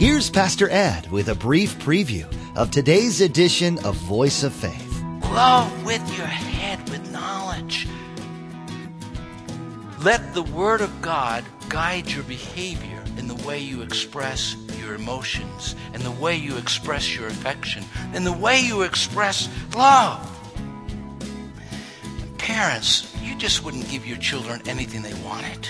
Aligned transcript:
Here's 0.00 0.30
Pastor 0.30 0.70
Ed 0.70 1.10
with 1.10 1.28
a 1.28 1.34
brief 1.34 1.78
preview 1.78 2.24
of 2.56 2.70
today's 2.70 3.20
edition 3.20 3.76
of 3.84 3.96
Voice 3.96 4.42
of 4.42 4.54
Faith. 4.54 5.02
Love 5.24 5.84
with 5.84 6.00
your 6.16 6.26
head 6.26 6.88
with 6.88 7.12
knowledge. 7.12 7.86
Let 10.02 10.32
the 10.32 10.42
Word 10.42 10.80
of 10.80 11.02
God 11.02 11.44
guide 11.68 12.10
your 12.10 12.22
behavior 12.22 13.04
in 13.18 13.28
the 13.28 13.34
way 13.46 13.58
you 13.58 13.82
express 13.82 14.56
your 14.80 14.94
emotions, 14.94 15.76
in 15.92 16.02
the 16.02 16.10
way 16.12 16.34
you 16.34 16.56
express 16.56 17.14
your 17.14 17.26
affection, 17.26 17.84
in 18.14 18.24
the 18.24 18.32
way 18.32 18.58
you 18.58 18.80
express 18.80 19.50
love. 19.76 20.26
Parents, 22.38 23.14
you 23.22 23.36
just 23.36 23.66
wouldn't 23.66 23.90
give 23.90 24.06
your 24.06 24.16
children 24.16 24.62
anything 24.66 25.02
they 25.02 25.12
wanted. 25.22 25.68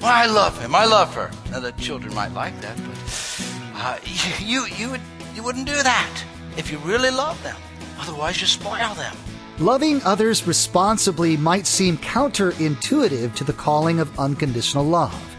Well, 0.00 0.12
I 0.12 0.26
love 0.26 0.60
him. 0.60 0.74
I 0.74 0.84
love 0.84 1.14
her. 1.14 1.30
Now, 1.50 1.60
the 1.60 1.72
children 1.72 2.14
might 2.14 2.32
like 2.32 2.60
that, 2.60 2.76
but 2.76 3.72
uh, 3.74 3.98
you, 4.38 4.66
you, 4.66 4.90
would, 4.90 5.00
you 5.34 5.42
wouldn't 5.42 5.66
do 5.66 5.82
that 5.82 6.24
if 6.56 6.70
you 6.70 6.78
really 6.78 7.10
love 7.10 7.42
them. 7.42 7.56
Otherwise, 7.98 8.40
you 8.40 8.46
spoil 8.46 8.94
them. 8.94 9.16
Loving 9.58 10.00
others 10.04 10.46
responsibly 10.46 11.36
might 11.36 11.66
seem 11.66 11.98
counterintuitive 11.98 13.34
to 13.34 13.42
the 13.42 13.52
calling 13.52 13.98
of 13.98 14.16
unconditional 14.18 14.84
love. 14.84 15.36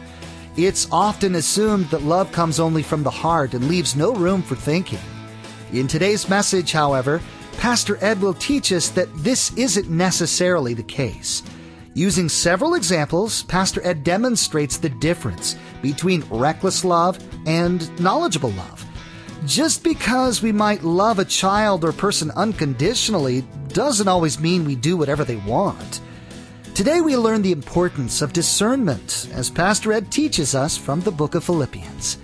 It's 0.57 0.89
often 0.91 1.35
assumed 1.35 1.85
that 1.85 2.03
love 2.03 2.29
comes 2.33 2.59
only 2.59 2.83
from 2.83 3.01
the 3.01 3.09
heart 3.09 3.53
and 3.53 3.69
leaves 3.69 3.95
no 3.95 4.13
room 4.13 4.41
for 4.41 4.55
thinking. 4.55 4.99
In 5.71 5.87
today's 5.87 6.27
message, 6.27 6.73
however, 6.73 7.21
Pastor 7.59 7.97
Ed 8.03 8.21
will 8.21 8.33
teach 8.33 8.73
us 8.73 8.89
that 8.89 9.07
this 9.15 9.53
isn't 9.57 9.89
necessarily 9.89 10.73
the 10.73 10.83
case. 10.83 11.43
Using 11.99 12.29
several 12.29 12.75
examples, 12.75 13.43
Pastor 13.43 13.85
Ed 13.85 14.05
demonstrates 14.05 14.77
the 14.77 14.87
difference 14.87 15.57
between 15.81 16.23
reckless 16.29 16.85
love 16.85 17.19
and 17.45 17.99
knowledgeable 17.99 18.51
love. 18.51 18.85
Just 19.45 19.83
because 19.83 20.41
we 20.41 20.53
might 20.53 20.81
love 20.81 21.19
a 21.19 21.25
child 21.25 21.83
or 21.83 21.91
person 21.91 22.31
unconditionally 22.37 23.41
doesn't 23.67 24.07
always 24.07 24.39
mean 24.39 24.63
we 24.63 24.77
do 24.77 24.95
whatever 24.95 25.25
they 25.25 25.35
want. 25.35 25.99
Today 26.73 27.01
we 27.01 27.17
learn 27.17 27.41
the 27.41 27.51
importance 27.51 28.21
of 28.21 28.31
discernment 28.31 29.27
as 29.33 29.49
Pastor 29.49 29.91
Ed 29.91 30.09
teaches 30.09 30.55
us 30.55 30.77
from 30.77 31.01
the 31.01 31.11
book 31.11 31.35
of 31.35 31.43
Philippians. 31.43 32.17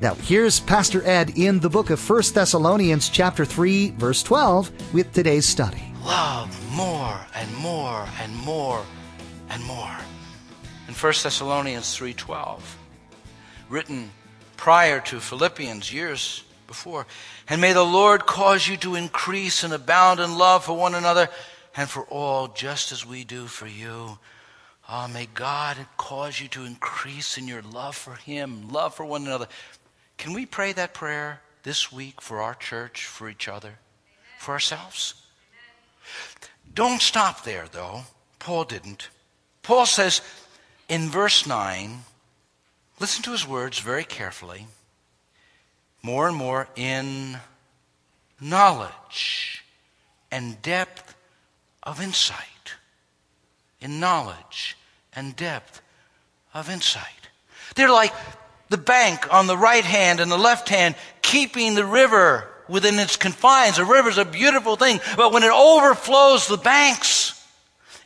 Now 0.00 0.14
here's 0.14 0.60
Pastor 0.60 1.02
Ed 1.04 1.36
in 1.36 1.58
the 1.58 1.68
book 1.68 1.90
of 1.90 1.98
1 2.08 2.22
Thessalonians 2.32 3.08
chapter 3.08 3.44
3 3.44 3.90
verse 3.98 4.22
12 4.22 4.94
with 4.94 5.12
today's 5.12 5.46
study. 5.46 5.82
Love 6.04 6.56
more 6.76 7.18
and 7.34 7.52
more 7.56 8.06
and 8.20 8.32
more 8.36 8.84
and 9.48 9.62
more. 9.64 9.96
In 10.88 10.94
1 10.94 11.22
Thessalonians 11.22 11.96
3:12, 11.96 12.76
written 13.68 14.12
prior 14.56 15.00
to 15.00 15.20
Philippians 15.20 15.92
years 15.92 16.42
before, 16.66 17.06
and 17.48 17.60
may 17.60 17.72
the 17.72 17.84
Lord 17.84 18.26
cause 18.26 18.68
you 18.68 18.76
to 18.78 18.94
increase 18.94 19.62
and 19.62 19.72
abound 19.72 20.20
in 20.20 20.38
love 20.38 20.64
for 20.64 20.74
one 20.74 20.94
another 20.94 21.28
and 21.76 21.88
for 21.88 22.04
all 22.04 22.48
just 22.48 22.92
as 22.92 23.04
we 23.04 23.24
do 23.24 23.46
for 23.46 23.66
you. 23.66 24.18
Oh, 24.88 25.08
may 25.08 25.26
God 25.26 25.76
cause 25.96 26.40
you 26.40 26.48
to 26.48 26.64
increase 26.64 27.36
in 27.36 27.48
your 27.48 27.62
love 27.62 27.96
for 27.96 28.14
him, 28.14 28.68
love 28.70 28.94
for 28.94 29.04
one 29.04 29.26
another. 29.26 29.48
Can 30.16 30.32
we 30.32 30.46
pray 30.46 30.72
that 30.72 30.94
prayer 30.94 31.42
this 31.64 31.90
week 31.90 32.20
for 32.20 32.40
our 32.40 32.54
church, 32.54 33.04
for 33.04 33.28
each 33.28 33.48
other, 33.48 33.78
for 34.38 34.52
ourselves? 34.52 35.14
Don't 36.72 37.02
stop 37.02 37.42
there 37.42 37.66
though. 37.70 38.04
Paul 38.38 38.64
didn't. 38.64 39.08
Paul 39.66 39.84
says 39.84 40.20
in 40.88 41.08
verse 41.08 41.44
9, 41.44 42.04
listen 43.00 43.24
to 43.24 43.32
his 43.32 43.46
words 43.46 43.80
very 43.80 44.04
carefully, 44.04 44.68
more 46.02 46.28
and 46.28 46.36
more 46.36 46.68
in 46.76 47.38
knowledge 48.40 49.64
and 50.30 50.62
depth 50.62 51.16
of 51.82 52.00
insight. 52.00 52.38
In 53.80 53.98
knowledge 53.98 54.76
and 55.12 55.34
depth 55.34 55.82
of 56.54 56.70
insight. 56.70 57.02
They're 57.74 57.90
like 57.90 58.14
the 58.68 58.78
bank 58.78 59.34
on 59.34 59.48
the 59.48 59.58
right 59.58 59.84
hand 59.84 60.20
and 60.20 60.30
the 60.30 60.38
left 60.38 60.68
hand, 60.68 60.94
keeping 61.22 61.74
the 61.74 61.84
river 61.84 62.46
within 62.68 63.00
its 63.00 63.16
confines. 63.16 63.78
A 63.78 63.84
river 63.84 64.10
is 64.10 64.18
a 64.18 64.24
beautiful 64.24 64.76
thing, 64.76 65.00
but 65.16 65.32
when 65.32 65.42
it 65.42 65.52
overflows 65.52 66.46
the 66.46 66.56
banks, 66.56 67.35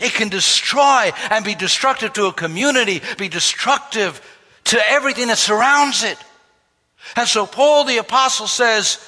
it 0.01 0.13
can 0.15 0.29
destroy 0.29 1.13
and 1.31 1.45
be 1.45 1.55
destructive 1.55 2.13
to 2.15 2.27
a 2.27 2.33
community, 2.33 3.03
be 3.19 3.29
destructive 3.29 4.21
to 4.65 4.81
everything 4.89 5.29
that 5.29 5.39
surrounds 5.39 6.03
it. 6.03 6.19
And 7.17 7.29
so 7.29 7.47
Paul 7.47 7.85
the 7.85 7.99
apostle 7.99 8.47
says, 8.47 8.99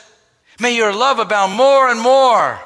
may 0.61 0.77
your 0.77 0.95
love 0.95 1.19
abound 1.19 1.55
more 1.55 1.89
and 1.89 2.01
more 2.01 2.61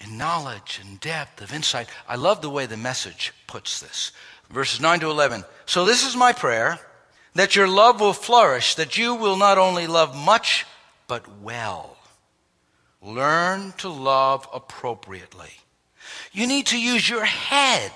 in 0.00 0.18
knowledge 0.18 0.80
and 0.82 1.00
depth 1.00 1.40
of 1.40 1.52
insight. 1.52 1.88
I 2.08 2.16
love 2.16 2.40
the 2.40 2.50
way 2.50 2.66
the 2.66 2.76
message 2.76 3.32
puts 3.46 3.80
this. 3.80 4.12
Verses 4.50 4.80
9 4.80 5.00
to 5.00 5.10
11. 5.10 5.44
So 5.66 5.84
this 5.84 6.06
is 6.06 6.16
my 6.16 6.32
prayer, 6.32 6.78
that 7.34 7.56
your 7.56 7.68
love 7.68 8.00
will 8.00 8.12
flourish, 8.12 8.76
that 8.76 8.96
you 8.96 9.14
will 9.14 9.36
not 9.36 9.58
only 9.58 9.86
love 9.86 10.16
much, 10.16 10.66
but 11.06 11.40
well. 11.42 11.96
Learn 13.02 13.72
to 13.78 13.88
love 13.88 14.48
appropriately 14.52 15.50
you 16.32 16.46
need 16.46 16.66
to 16.66 16.80
use 16.80 17.08
your 17.08 17.24
head 17.24 17.92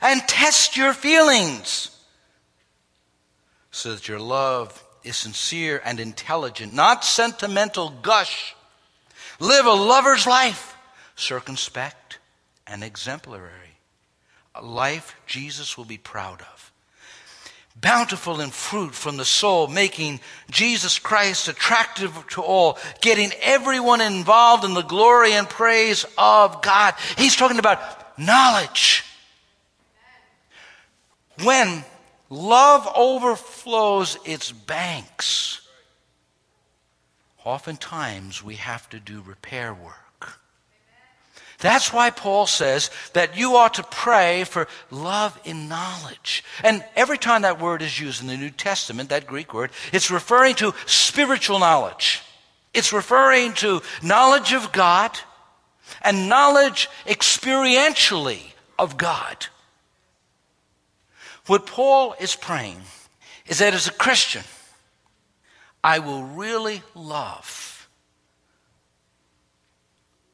and 0.00 0.20
test 0.26 0.76
your 0.76 0.92
feelings 0.92 1.96
so 3.70 3.94
that 3.94 4.08
your 4.08 4.20
love 4.20 4.84
is 5.04 5.16
sincere 5.16 5.80
and 5.84 6.00
intelligent, 6.00 6.74
not 6.74 7.04
sentimental 7.04 7.90
gush. 7.90 8.54
Live 9.38 9.66
a 9.66 9.72
lover's 9.72 10.26
life, 10.26 10.76
circumspect 11.16 12.18
and 12.66 12.84
exemplary. 12.84 13.78
A 14.54 14.62
life 14.62 15.16
Jesus 15.26 15.78
will 15.78 15.84
be 15.84 15.98
proud 15.98 16.42
of. 16.42 16.59
Bountiful 17.80 18.40
in 18.40 18.50
fruit 18.50 18.94
from 18.94 19.16
the 19.16 19.24
soul, 19.24 19.66
making 19.66 20.20
Jesus 20.50 20.98
Christ 20.98 21.48
attractive 21.48 22.26
to 22.30 22.42
all, 22.42 22.78
getting 23.00 23.30
everyone 23.40 24.00
involved 24.00 24.64
in 24.64 24.74
the 24.74 24.82
glory 24.82 25.32
and 25.32 25.48
praise 25.48 26.04
of 26.18 26.62
God. 26.62 26.94
He's 27.16 27.36
talking 27.36 27.58
about 27.58 28.18
knowledge. 28.18 29.04
When 31.42 31.84
love 32.28 32.86
overflows 32.94 34.18
its 34.26 34.52
banks, 34.52 35.66
oftentimes 37.44 38.42
we 38.42 38.56
have 38.56 38.88
to 38.90 39.00
do 39.00 39.22
repair 39.22 39.72
work. 39.72 40.09
That's 41.60 41.92
why 41.92 42.10
Paul 42.10 42.46
says 42.46 42.90
that 43.12 43.36
you 43.36 43.56
ought 43.56 43.74
to 43.74 43.82
pray 43.82 44.44
for 44.44 44.66
love 44.90 45.38
in 45.44 45.68
knowledge. 45.68 46.42
And 46.64 46.84
every 46.96 47.18
time 47.18 47.42
that 47.42 47.60
word 47.60 47.82
is 47.82 48.00
used 48.00 48.22
in 48.22 48.28
the 48.28 48.36
New 48.36 48.50
Testament, 48.50 49.10
that 49.10 49.26
Greek 49.26 49.52
word, 49.52 49.70
it's 49.92 50.10
referring 50.10 50.54
to 50.56 50.74
spiritual 50.86 51.58
knowledge. 51.58 52.22
It's 52.72 52.92
referring 52.92 53.52
to 53.54 53.82
knowledge 54.02 54.52
of 54.52 54.72
God 54.72 55.18
and 56.02 56.28
knowledge 56.28 56.88
experientially 57.06 58.40
of 58.78 58.96
God. 58.96 59.46
What 61.46 61.66
Paul 61.66 62.14
is 62.20 62.36
praying 62.36 62.80
is 63.46 63.58
that 63.58 63.74
as 63.74 63.86
a 63.86 63.92
Christian, 63.92 64.44
I 65.82 65.98
will 65.98 66.22
really 66.22 66.82
love 66.94 67.88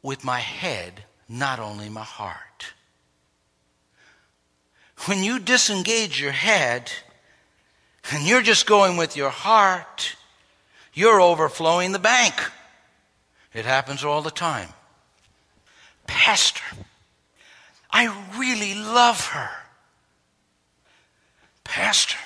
with 0.02 0.24
my 0.24 0.38
head 0.38 1.04
not 1.28 1.58
only 1.58 1.88
my 1.88 2.02
heart. 2.02 2.74
When 5.06 5.22
you 5.22 5.38
disengage 5.38 6.20
your 6.20 6.32
head 6.32 6.90
and 8.10 8.26
you're 8.26 8.42
just 8.42 8.66
going 8.66 8.96
with 8.96 9.16
your 9.16 9.30
heart, 9.30 10.16
you're 10.94 11.20
overflowing 11.20 11.92
the 11.92 11.98
bank. 11.98 12.34
It 13.52 13.64
happens 13.64 14.04
all 14.04 14.22
the 14.22 14.30
time. 14.30 14.68
Pastor, 16.06 16.62
I 17.90 18.06
really 18.38 18.74
love 18.74 19.26
her. 19.28 19.50
Pastor, 21.64 22.18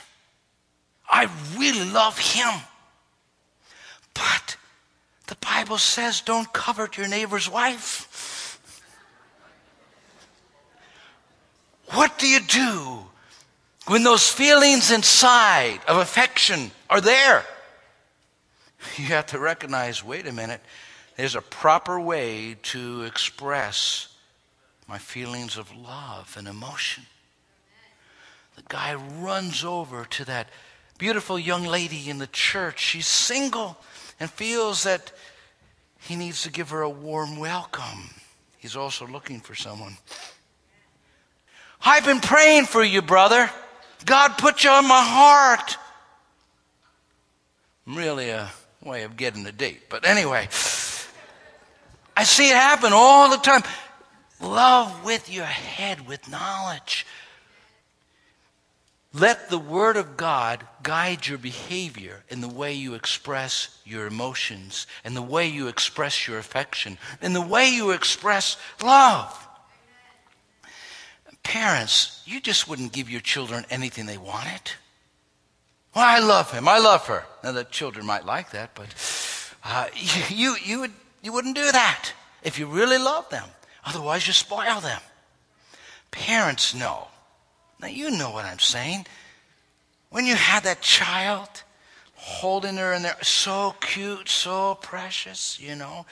I 1.09 1.29
really 1.57 1.91
love 1.91 2.19
him. 2.19 2.53
But 4.15 4.57
the 5.27 5.37
Bible 5.37 5.79
says 5.79 6.21
don't 6.21 6.53
covet 6.53 6.97
your 6.97 7.09
neighbor's 7.09 7.51
wife. 7.51 8.40
What 11.93 12.19
do 12.19 12.29
you 12.29 12.41
do 12.41 12.99
when 13.87 14.05
those 14.05 14.29
feelings 14.29 14.93
inside 14.93 15.81
of 15.89 15.97
affection 15.97 16.71
are 16.89 17.01
there? 17.01 17.45
You 18.97 19.07
have 19.07 19.27
to 19.27 19.39
recognize 19.39 20.05
wait 20.05 20.27
a 20.27 20.33
minute, 20.33 20.61
there's 21.17 21.35
a 21.35 21.43
proper 21.43 22.01
way 22.01 22.57
to 22.63 23.03
express 23.03 24.09
my 24.87 24.99
feelings 24.99 25.57
of 25.57 25.75
love 25.77 26.35
and 26.39 26.49
emotion. 26.49 27.05
The 28.57 28.63
guy 28.69 28.95
runs 28.95 29.65
over 29.65 30.05
to 30.05 30.25
that 30.27 30.49
beautiful 30.99 31.39
young 31.39 31.65
lady 31.65 32.09
in 32.09 32.19
the 32.19 32.27
church. 32.27 32.79
She's 32.81 33.07
single 33.07 33.79
and 34.19 34.31
feels 34.31 34.85
that 34.85 35.13
he 35.99 36.17
needs 36.17 36.43
to 36.43 36.51
give 36.51 36.71
her 36.71 36.83
a 36.83 36.91
warm 36.91 37.39
welcome. 37.39 38.11
He's 38.59 38.77
also 38.77 39.07
looking 39.07 39.41
for 39.41 39.55
someone. 39.55 39.97
I've 41.83 42.05
been 42.05 42.21
praying 42.21 42.67
for 42.67 42.83
you, 42.83 43.03
brother. 43.03 43.51
God 44.05 44.37
put 44.39 44.65
you 44.65 44.71
on 44.71 44.87
my 44.87 45.03
heart. 45.03 45.77
Really 47.87 48.31
a 48.31 48.51
way 48.83 49.03
of 49.03 49.17
getting 49.17 49.47
a 49.47 49.53
date. 49.53 49.89
But 49.89 50.07
anyway, 50.07 50.49
I 52.17 52.25
see 52.25 52.51
it 52.51 52.57
happen 52.57 52.93
all 52.93 53.31
the 53.31 53.37
time. 53.37 53.63
Love 54.41 55.05
with 55.05 55.33
your 55.33 55.45
head, 55.45 56.07
with 56.07 56.31
knowledge. 56.31 57.07
Let 59.13 59.51
the 59.51 59.59
Word 59.59 59.97
of 59.97 60.17
God 60.17 60.65
guide 60.83 61.27
your 61.27 61.39
behavior 61.39 62.23
in 62.29 62.41
the 62.41 62.49
way 62.49 62.75
you 62.75 62.95
express 62.95 63.77
your 63.85 64.07
emotions, 64.07 64.87
in 65.05 65.15
the 65.15 65.23
way 65.23 65.49
you 65.49 65.67
express 65.67 66.29
your 66.29 66.39
affection, 66.39 66.97
in 67.21 67.33
the 67.33 67.41
way 67.41 67.69
you 67.69 67.91
express 67.91 68.57
love. 68.83 69.49
Parents, 71.51 72.23
you 72.27 72.41
just 72.41 72.69
wouldn't 72.69 72.93
give 72.93 73.11
your 73.11 73.21
children 73.21 73.67
anything 73.71 74.07
they 74.07 74.17
wanted. 74.17 74.71
Well, 75.97 76.05
I 76.07 76.21
love 76.21 76.53
him. 76.53 76.69
I 76.69 76.79
love 76.79 77.09
her. 77.09 77.25
Now, 77.43 77.51
the 77.51 77.65
children 77.65 78.07
might 78.07 78.25
like 78.25 78.53
that, 78.53 78.71
but 78.77 78.95
uh, 79.65 79.89
you, 80.29 80.55
you, 80.63 80.79
would, 80.79 80.93
you 81.25 81.33
wouldn't 81.33 81.57
do 81.57 81.73
that 81.73 82.13
if 82.45 82.61
you 82.61 82.69
really 82.69 82.99
love 82.99 83.29
them. 83.31 83.49
Otherwise, 83.85 84.29
you 84.29 84.33
spoil 84.33 84.81
them. 84.81 85.01
Parents 86.13 86.73
know. 86.73 87.09
Now, 87.81 87.89
you 87.89 88.13
know 88.13 88.31
what 88.31 88.45
I'm 88.45 88.61
saying. 88.61 89.07
When 90.11 90.27
you 90.27 90.37
had 90.37 90.63
that 90.63 90.83
child 90.83 91.49
holding 92.15 92.77
her 92.77 92.93
and 92.93 93.05
they're 93.05 93.25
so 93.25 93.75
cute, 93.81 94.29
so 94.29 94.77
precious, 94.77 95.59
you 95.59 95.75
know, 95.75 96.07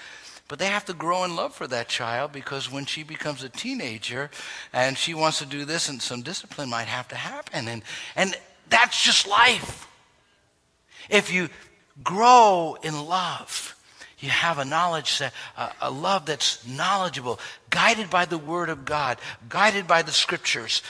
but 0.49 0.59
they 0.59 0.67
have 0.67 0.87
to 0.87 0.95
grow 0.95 1.25
in 1.25 1.37
love 1.37 1.55
for 1.55 1.67
that 1.67 1.89
child 1.89 2.33
because 2.33 2.73
when 2.73 2.87
she 2.87 3.03
becomes 3.03 3.45
a 3.45 3.51
teenager 3.51 4.31
and 4.73 4.97
she 4.97 5.13
wants 5.13 5.39
to 5.39 5.47
do 5.47 5.67
this 5.67 5.91
and 5.91 6.01
some 6.01 6.23
discipline 6.23 6.71
might 6.71 6.89
have 6.89 7.07
to 7.09 7.17
happen. 7.17 7.69
And, 7.69 7.83
and 8.17 8.35
that's 8.71 9.03
just 9.03 9.29
life. 9.29 9.87
If 11.11 11.31
you 11.33 11.51
grow 12.03 12.79
in 12.83 13.07
love, 13.07 13.77
you 14.21 14.31
have 14.31 14.59
a 14.59 14.65
knowledge 14.65 15.19
that, 15.19 15.35
a 15.81 15.91
love 15.91 16.27
that's 16.27 16.67
knowledgeable, 16.67 17.39
guided 17.71 18.09
by 18.09 18.25
the 18.25 18.39
Word 18.39 18.71
of 18.71 18.85
God, 18.85 19.19
guided 19.49 19.87
by 19.87 20.03
the 20.03 20.13
Scriptures. 20.13 20.83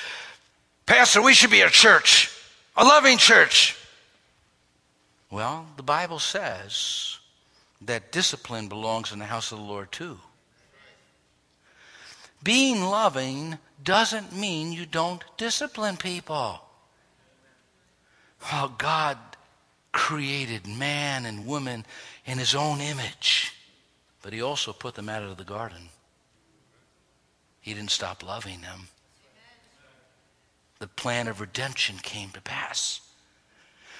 Pastor, 0.87 1.21
we 1.21 1.35
should 1.35 1.51
be 1.51 1.61
a 1.61 1.69
church, 1.69 2.31
a 2.77 2.85
loving 2.85 3.19
church. 3.19 3.77
Well, 5.31 5.67
the 5.77 5.83
Bible 5.83 6.21
says 6.21 7.19
that 7.83 8.13
discipline 8.13 8.69
belongs 8.69 9.13
in 9.13 9.19
the 9.19 9.25
house 9.25 9.53
of 9.53 9.59
the 9.59 9.65
Lord 9.65 9.93
too. 9.93 10.19
Being 12.43 12.83
loving 12.83 13.59
doesn't 13.83 14.35
mean 14.35 14.73
you 14.73 14.87
don't 14.87 15.25
discipline 15.37 15.97
people. 15.97 16.61
How 18.39 18.69
God 18.69 19.19
created 19.93 20.67
man 20.67 21.27
and 21.27 21.47
woman 21.47 21.85
in 22.25 22.39
his 22.39 22.55
own 22.55 22.81
image, 22.81 23.53
but 24.23 24.33
he 24.33 24.41
also 24.41 24.73
put 24.73 24.95
them 24.95 25.09
out 25.09 25.23
of 25.23 25.37
the 25.37 25.45
garden. 25.45 25.89
He 27.61 27.75
didn't 27.75 27.91
stop 27.91 28.25
loving 28.25 28.61
them. 28.61 28.89
The 30.79 30.87
plan 30.87 31.27
of 31.27 31.41
redemption 31.41 31.97
came 32.01 32.31
to 32.31 32.41
pass. 32.41 33.01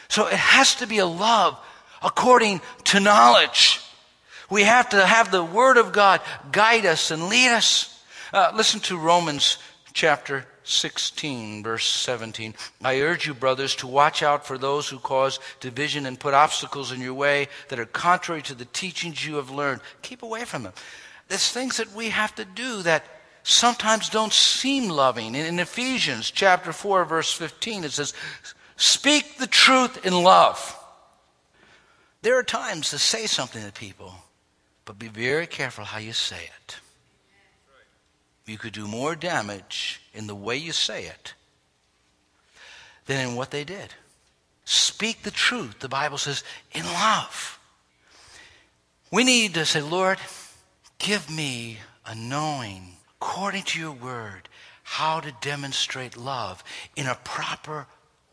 So 0.09 0.27
it 0.27 0.35
has 0.35 0.77
to 0.77 0.87
be 0.87 0.99
a 0.99 1.07
love 1.07 1.59
according 2.03 2.61
to 2.85 3.01
knowledge. 3.01 3.81
We 4.51 4.63
have 4.63 4.91
to 4.91 5.05
have 5.05 5.31
the 5.31 5.45
Word 5.45 5.77
of 5.77 5.93
God 5.93 6.21
guide 6.51 6.87
us 6.87 7.11
and 7.11 7.29
lead 7.29 7.51
us. 7.51 8.03
Uh, 8.33 8.53
listen 8.55 8.81
to 8.81 8.99
Romans 8.99 9.59
chapter 9.93 10.47
16, 10.65 11.63
verse 11.63 11.87
17. 11.87 12.55
I 12.83 13.01
urge 13.01 13.27
you, 13.27 13.35
brothers, 13.35 13.75
to 13.77 13.87
watch 13.87 14.23
out 14.23 14.47
for 14.47 14.59
those 14.59 14.89
who 14.89 14.99
cause 14.99 15.41
division 15.61 16.07
and 16.07 16.21
put 16.21 16.35
obstacles 16.35 16.93
in 16.93 17.01
your 17.01 17.15
way 17.15 17.49
that 17.69 17.79
are 17.79 17.87
contrary 17.87 18.43
to 18.43 18.55
the 18.55 18.67
teachings 18.67 19.27
you 19.27 19.37
have 19.37 19.51
learned. 19.51 19.81
Keep 20.03 20.23
away 20.23 20.45
from 20.45 20.63
them. 20.65 20.75
There's 21.29 21.51
things 21.51 21.79
that 21.79 21.93
we 21.93 22.11
have 22.11 22.35
to 22.37 22.45
do 22.45 22.83
that 22.83 23.05
sometimes 23.43 24.11
don't 24.11 24.33
seem 24.33 24.89
loving. 24.89 25.35
In 25.35 25.59
Ephesians 25.59 26.31
chapter 26.31 26.73
4, 26.73 27.05
verse 27.07 27.33
15, 27.33 27.85
it 27.85 27.93
says, 27.93 28.13
Speak 28.77 29.39
the 29.39 29.47
truth 29.47 30.05
in 30.07 30.23
love. 30.23 30.78
There 32.23 32.39
are 32.39 32.43
times 32.43 32.91
to 32.91 32.99
say 32.99 33.27
something 33.27 33.65
to 33.65 33.73
people, 33.73 34.15
but 34.85 34.99
be 34.99 35.09
very 35.09 35.47
careful 35.47 35.85
how 35.85 35.99
you 35.99 36.13
say 36.13 36.51
it 36.61 36.81
you 38.49 38.59
could 38.59 38.73
do 38.73 38.89
more 38.89 39.15
damage 39.15 40.01
in 40.15 40.27
the 40.27 40.35
way 40.35 40.57
you 40.57 40.73
say 40.73 41.05
it 41.05 41.35
than 43.07 43.29
in 43.29 43.37
what 43.37 43.51
they 43.51 43.65
did. 43.65 43.95
Speak 44.65 45.23
the 45.23 45.31
truth, 45.31 45.79
the 45.81 45.89
Bible 45.89 46.19
says, 46.19 46.43
in 46.73 46.85
love. 46.85 47.59
We 49.11 49.25
need 49.25 49.55
to 49.55 49.65
say, 49.65 49.81
Lord, 49.81 50.19
give 50.99 51.31
me 51.31 51.79
a 52.05 52.15
knowing, 52.15 52.97
according 53.21 53.63
to 53.65 53.81
your 53.81 53.93
word, 53.93 54.49
how 54.83 55.21
to 55.21 55.33
demonstrate 55.41 56.17
love 56.17 56.65
in 56.97 57.07
a 57.07 57.15
proper 57.25 57.87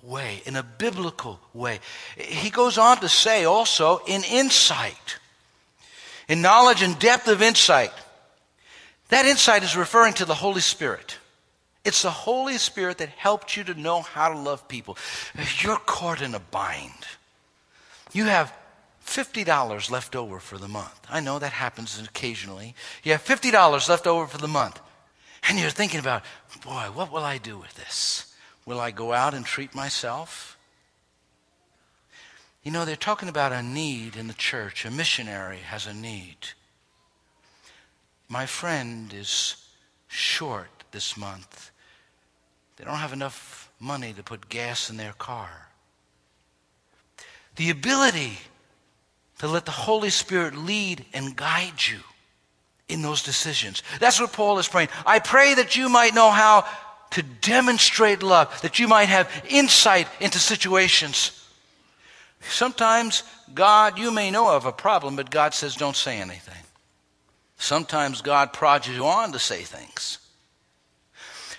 way, 0.06 0.42
in 0.46 0.56
a 0.56 0.64
biblical 0.64 1.40
way. 1.54 1.80
He 2.18 2.50
goes 2.50 2.78
on 2.78 2.98
to 2.98 3.10
say 3.10 3.46
also 3.46 4.00
in 4.08 4.24
insight, 4.24 5.18
in 6.28 6.42
knowledge 6.42 6.82
and 6.82 6.98
depth 7.00 7.28
of 7.28 7.42
insight. 7.42 7.92
That 9.10 9.26
insight 9.26 9.64
is 9.64 9.78
referring 9.78 10.14
to 10.16 10.26
the 10.26 10.36
Holy 10.36 10.62
Spirit. 10.62 11.18
It's 11.84 12.02
the 12.02 12.10
Holy 12.10 12.58
Spirit 12.58 12.98
that 12.98 13.10
helped 13.10 13.56
you 13.56 13.64
to 13.66 13.80
know 13.80 14.02
how 14.02 14.30
to 14.30 14.38
love 14.38 14.68
people. 14.68 14.98
You're 15.60 15.78
caught 15.78 16.22
in 16.22 16.34
a 16.34 16.40
bind. 16.40 16.92
You 18.12 18.26
have 18.26 18.52
$50 19.06 19.92
left 19.92 20.16
over 20.16 20.40
for 20.40 20.58
the 20.58 20.68
month. 20.68 21.00
I 21.10 21.20
know 21.20 21.38
that 21.38 21.52
happens 21.52 22.02
occasionally. 22.02 22.74
You 23.04 23.12
have 23.12 23.24
$50 23.24 23.90
left 23.90 24.08
over 24.08 24.26
for 24.26 24.40
the 24.40 24.48
month. 24.48 24.80
And 25.48 25.60
you're 25.60 25.70
thinking 25.70 26.00
about, 26.00 26.24
boy, 26.64 26.90
what 26.94 27.12
will 27.12 27.24
I 27.24 27.38
do 27.38 27.60
with 27.60 27.76
this? 27.76 28.35
Will 28.66 28.80
I 28.80 28.92
go 28.92 29.14
out 29.14 29.34
and 29.34 29.46
treat 29.46 29.76
myself? 29.76 30.58
You 32.64 32.72
know, 32.72 32.84
they're 32.84 32.96
talking 32.96 33.30
about 33.30 33.52
a 33.52 33.62
need 33.62 34.16
in 34.16 34.28
the 34.28 34.34
church. 34.34 34.86
A 34.86 34.92
missionary 34.92 35.60
has 35.60 35.86
a 35.86 35.94
need. 35.94 36.38
My 38.28 38.48
friend 38.48 39.14
is 39.14 39.56
short 40.08 40.84
this 40.92 41.16
month. 41.16 41.70
They 42.78 42.84
don't 42.84 42.96
have 42.96 43.14
enough 43.14 43.70
money 43.80 44.14
to 44.14 44.24
put 44.24 44.50
gas 44.50 44.90
in 44.90 44.98
their 44.98 45.14
car. 45.14 45.70
The 47.56 47.70
ability 47.70 48.40
to 49.40 49.48
let 49.48 49.66
the 49.66 49.72
Holy 49.72 50.10
Spirit 50.10 50.56
lead 50.56 51.06
and 51.14 51.36
guide 51.36 51.86
you 51.88 52.00
in 52.88 53.02
those 53.02 53.24
decisions. 53.24 53.84
That's 54.00 54.20
what 54.20 54.34
Paul 54.34 54.58
is 54.60 54.68
praying. 54.68 54.90
I 55.06 55.20
pray 55.20 55.54
that 55.54 55.76
you 55.76 55.90
might 55.90 56.14
know 56.14 56.32
how 56.32 56.66
to 57.12 57.24
demonstrate 57.24 58.24
love, 58.24 58.62
that 58.62 58.80
you 58.80 58.88
might 58.88 59.10
have 59.10 59.30
insight 59.50 60.08
into 60.20 60.40
situations. 60.40 61.48
Sometimes, 62.42 63.24
God, 63.54 63.98
you 63.98 64.12
may 64.12 64.32
know 64.32 64.56
of 64.56 64.66
a 64.66 64.72
problem, 64.72 65.16
but 65.16 65.32
God 65.32 65.54
says, 65.54 65.76
don't 65.76 65.96
say 65.96 66.20
anything. 66.20 66.62
Sometimes 67.58 68.22
God 68.22 68.54
prods 68.54 68.88
you 68.88 69.06
on 69.06 69.32
to 69.32 69.40
say 69.40 69.62
things. 69.62 70.20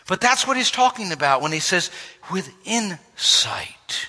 But 0.07 0.21
that's 0.21 0.47
what 0.47 0.57
he's 0.57 0.71
talking 0.71 1.11
about 1.11 1.43
when 1.43 1.53
he 1.53 1.59
says, 1.59 1.91
with 2.31 2.53
insight. 2.65 4.09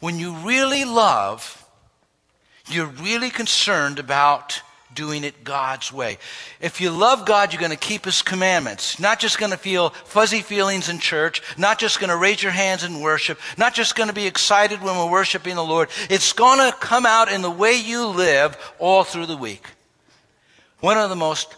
When 0.00 0.18
you 0.18 0.34
really 0.34 0.84
love, 0.84 1.64
you're 2.68 2.86
really 2.86 3.30
concerned 3.30 3.98
about 3.98 4.60
doing 4.96 5.22
it 5.22 5.44
God's 5.44 5.92
way. 5.92 6.18
If 6.60 6.80
you 6.80 6.90
love 6.90 7.24
God, 7.24 7.52
you're 7.52 7.60
going 7.60 7.70
to 7.70 7.76
keep 7.76 8.04
His 8.04 8.22
commandments. 8.22 8.98
Not 8.98 9.20
just 9.20 9.38
going 9.38 9.52
to 9.52 9.58
feel 9.58 9.90
fuzzy 9.90 10.40
feelings 10.40 10.88
in 10.88 10.98
church, 10.98 11.40
not 11.56 11.78
just 11.78 12.00
going 12.00 12.10
to 12.10 12.16
raise 12.16 12.42
your 12.42 12.50
hands 12.50 12.82
in 12.82 13.00
worship, 13.00 13.38
not 13.56 13.74
just 13.74 13.94
going 13.94 14.08
to 14.08 14.14
be 14.14 14.26
excited 14.26 14.82
when 14.82 14.96
we're 14.96 15.10
worshiping 15.10 15.54
the 15.54 15.62
Lord. 15.62 15.88
It's 16.10 16.32
going 16.32 16.58
to 16.58 16.76
come 16.76 17.06
out 17.06 17.30
in 17.30 17.42
the 17.42 17.50
way 17.50 17.76
you 17.76 18.06
live 18.08 18.56
all 18.80 19.04
through 19.04 19.26
the 19.26 19.36
week. 19.36 19.68
One 20.80 20.98
of 20.98 21.10
the 21.10 21.16
most 21.16 21.54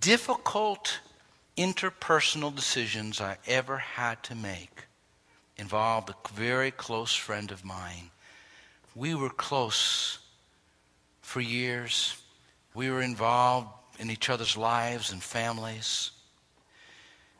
difficult 0.00 0.98
interpersonal 1.56 2.54
decisions 2.54 3.20
I 3.20 3.38
ever 3.46 3.78
had 3.78 4.22
to 4.24 4.34
make 4.34 4.86
involved 5.56 6.10
a 6.10 6.14
very 6.34 6.70
close 6.70 7.14
friend 7.14 7.50
of 7.50 7.64
mine. 7.64 8.10
We 8.94 9.14
were 9.14 9.30
close 9.30 10.18
for 11.22 11.40
years. 11.40 12.16
We 12.74 12.90
were 12.90 13.02
involved 13.02 13.68
in 13.98 14.10
each 14.10 14.28
other's 14.28 14.56
lives 14.56 15.12
and 15.12 15.22
families. 15.22 16.10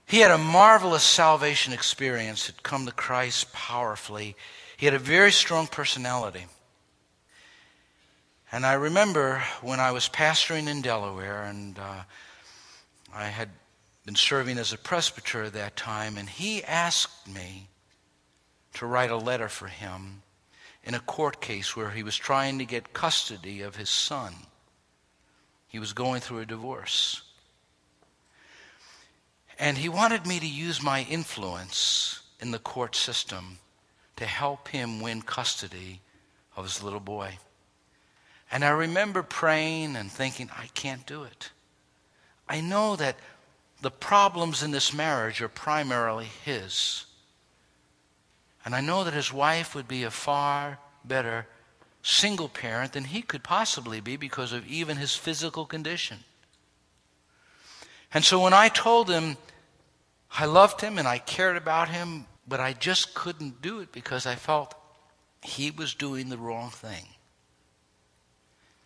He 0.07 0.21
had 0.21 0.31
a 0.31 0.39
marvelous 0.39 1.03
salvation 1.03 1.73
experience, 1.73 2.47
had 2.47 2.63
come 2.63 2.87
to 2.87 2.93
Christ 2.93 3.53
powerfully. 3.53 4.37
He 4.77 4.87
had 4.87 4.95
a 4.95 4.99
very 4.99 5.33
strong 5.33 5.67
personality. 5.67 6.47
And 8.53 8.65
I 8.65 8.75
remember 8.75 9.43
when 9.63 9.81
I 9.81 9.91
was 9.91 10.09
pastoring 10.09 10.69
in 10.69 10.83
Delaware, 10.83 11.43
and 11.43 11.77
uh, 11.79 12.03
I 13.13 13.27
had 13.27 13.49
been 14.05 14.15
serving 14.15 14.59
as 14.59 14.73
a 14.73 14.79
presbyter 14.79 15.45
at 15.45 15.55
that 15.55 15.75
time, 15.75 16.17
and 16.17 16.29
he 16.29 16.63
asked 16.63 17.27
me 17.27 17.69
to 18.75 18.87
write 18.87 19.11
a 19.11 19.17
letter 19.17 19.49
for 19.49 19.67
him 19.67 20.23
in 20.85 20.95
a 20.95 21.01
court 21.01 21.41
case 21.41 21.75
where 21.75 21.91
he 21.91 22.03
was 22.03 22.17
trying 22.17 22.59
to 22.59 22.65
get 22.65 22.93
custody 22.93 23.63
of 23.63 23.77
his 23.77 23.91
son. 23.91 24.35
He 25.75 25.81
was 25.81 25.93
going 25.93 26.21
through 26.21 26.39
a 26.39 26.47
divorce. 26.47 27.23
And 29.59 29.77
he 29.77 29.89
wanted 29.89 30.25
me 30.25 30.39
to 30.39 30.47
use 30.47 30.81
my 30.81 31.03
influence 31.11 32.23
in 32.39 32.53
the 32.53 32.61
court 32.61 32.95
system 32.95 33.59
to 34.15 34.25
help 34.25 34.69
him 34.69 35.01
win 35.01 35.21
custody 35.21 36.01
of 36.57 36.63
his 36.63 36.81
little 36.81 37.01
boy. 37.01 37.39
And 38.53 38.65
I 38.65 38.69
remember 38.69 39.25
praying 39.25 39.97
and 39.97 40.13
thinking, 40.13 40.49
I 40.57 40.69
can't 40.75 41.05
do 41.07 41.25
it. 41.25 41.51
I 42.49 42.61
know 42.61 42.95
that 42.95 43.17
the 43.83 43.91
problems 43.91 44.63
in 44.63 44.71
this 44.71 44.95
marriage 44.95 45.43
are 45.43 45.49
primarily 45.49 46.29
his. 46.45 47.07
And 48.65 48.77
I 48.77 48.81
know 48.81 49.03
that 49.03 49.15
his 49.15 49.33
wife 49.33 49.75
would 49.75 49.89
be 49.89 50.05
a 50.05 50.13
far 50.13 50.79
better 51.05 51.49
single 52.05 52.49
parent 52.49 52.93
than 52.93 53.05
he 53.05 53.23
could 53.23 53.43
possibly 53.43 54.01
be 54.01 54.17
because 54.17 54.53
of 54.53 54.67
even 54.69 54.97
his 54.97 55.17
physical 55.17 55.67
condition. 55.67 56.19
And 58.13 58.25
so 58.25 58.41
when 58.41 58.53
I 58.53 58.69
told 58.69 59.11
him 59.11 59.37
I 60.31 60.45
loved 60.45 60.81
him 60.81 60.99
and 60.99 61.09
I 61.09 61.19
cared 61.19 61.57
about 61.57 61.89
him, 61.89 62.27
but 62.47 62.61
I 62.61 62.73
just 62.73 63.15
couldn't 63.15 63.61
do 63.61 63.81
it 63.81 63.91
because 63.91 64.27
I 64.27 64.37
felt 64.37 64.75
he 65.43 65.71
was 65.73 65.95
doing 65.95 66.29
the 66.29 66.39
wrong 66.39 66.71
thing 66.71 67.07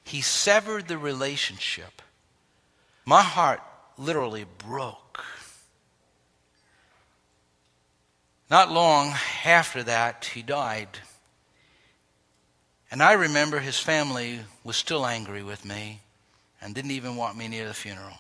he 0.08 0.22
severed 0.22 0.88
the 0.88 0.96
relationship. 0.96 2.00
My 3.04 3.20
heart 3.20 3.60
literally 3.98 4.46
broke. 4.56 5.22
Not 8.50 8.72
long 8.72 9.14
after 9.44 9.82
that, 9.82 10.30
he 10.32 10.40
died. 10.40 10.88
And 12.90 13.02
I 13.02 13.12
remember 13.12 13.60
his 13.60 13.78
family 13.78 14.40
was 14.64 14.76
still 14.76 15.06
angry 15.06 15.42
with 15.42 15.64
me 15.64 16.00
and 16.60 16.74
didn't 16.74 16.92
even 16.92 17.16
want 17.16 17.36
me 17.36 17.48
near 17.48 17.68
the 17.68 17.74
funeral. 17.74 18.18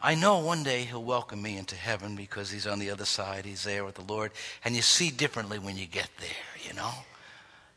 I 0.00 0.14
know 0.14 0.38
one 0.38 0.62
day 0.62 0.82
he'll 0.82 1.02
welcome 1.02 1.40
me 1.40 1.56
into 1.56 1.76
heaven 1.76 2.16
because 2.16 2.50
he's 2.50 2.66
on 2.66 2.78
the 2.78 2.90
other 2.90 3.04
side. 3.04 3.44
He's 3.44 3.64
there 3.64 3.84
with 3.84 3.94
the 3.94 4.02
Lord. 4.02 4.32
And 4.64 4.74
you 4.74 4.82
see 4.82 5.10
differently 5.10 5.58
when 5.58 5.76
you 5.76 5.86
get 5.86 6.10
there, 6.18 6.66
you 6.66 6.74
know? 6.74 6.92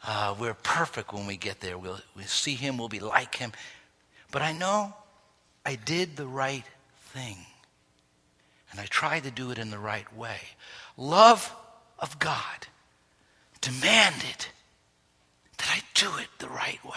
uh, 0.06 0.36
we're 0.40 0.54
perfect 0.54 1.14
when 1.14 1.25
we 1.25 1.38
get 1.38 1.60
there. 1.60 1.78
We'll, 1.78 2.00
we'll 2.16 2.25
see 2.25 2.56
him, 2.56 2.78
we'll 2.78 2.90
be 2.90 3.00
like 3.00 3.36
him. 3.36 3.52
But 4.32 4.42
I 4.42 4.52
know 4.52 4.94
I 5.66 5.75
did 5.75 6.16
the 6.16 6.28
right 6.28 6.66
thing. 7.08 7.38
And 8.72 8.80
I 8.80 8.86
tried 8.86 9.24
to 9.24 9.32
do 9.32 9.52
it 9.52 9.58
in 9.58 9.72
the 9.72 9.80
right 9.80 10.12
way. 10.16 10.38
Love 10.98 11.54
of 12.00 12.20
God 12.20 12.68
demanded 13.62 14.48
that 15.58 15.70
I 15.70 15.82
do 15.94 16.10
it 16.18 16.28
the 16.40 16.50
right 16.50 16.84
way. 16.84 16.92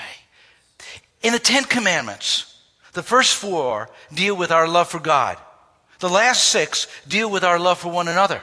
In 1.23 1.33
the 1.33 1.39
Ten 1.39 1.65
Commandments, 1.65 2.61
the 2.93 3.03
first 3.03 3.35
four 3.35 3.91
deal 4.13 4.37
with 4.37 4.51
our 4.51 4.69
love 4.69 4.89
for 4.89 5.01
God. 5.01 5.39
The 6.01 6.09
last 6.09 6.45
six 6.45 6.87
deal 7.07 7.31
with 7.31 7.45
our 7.45 7.59
love 7.59 7.79
for 7.79 7.91
one 7.91 8.09
another. 8.09 8.41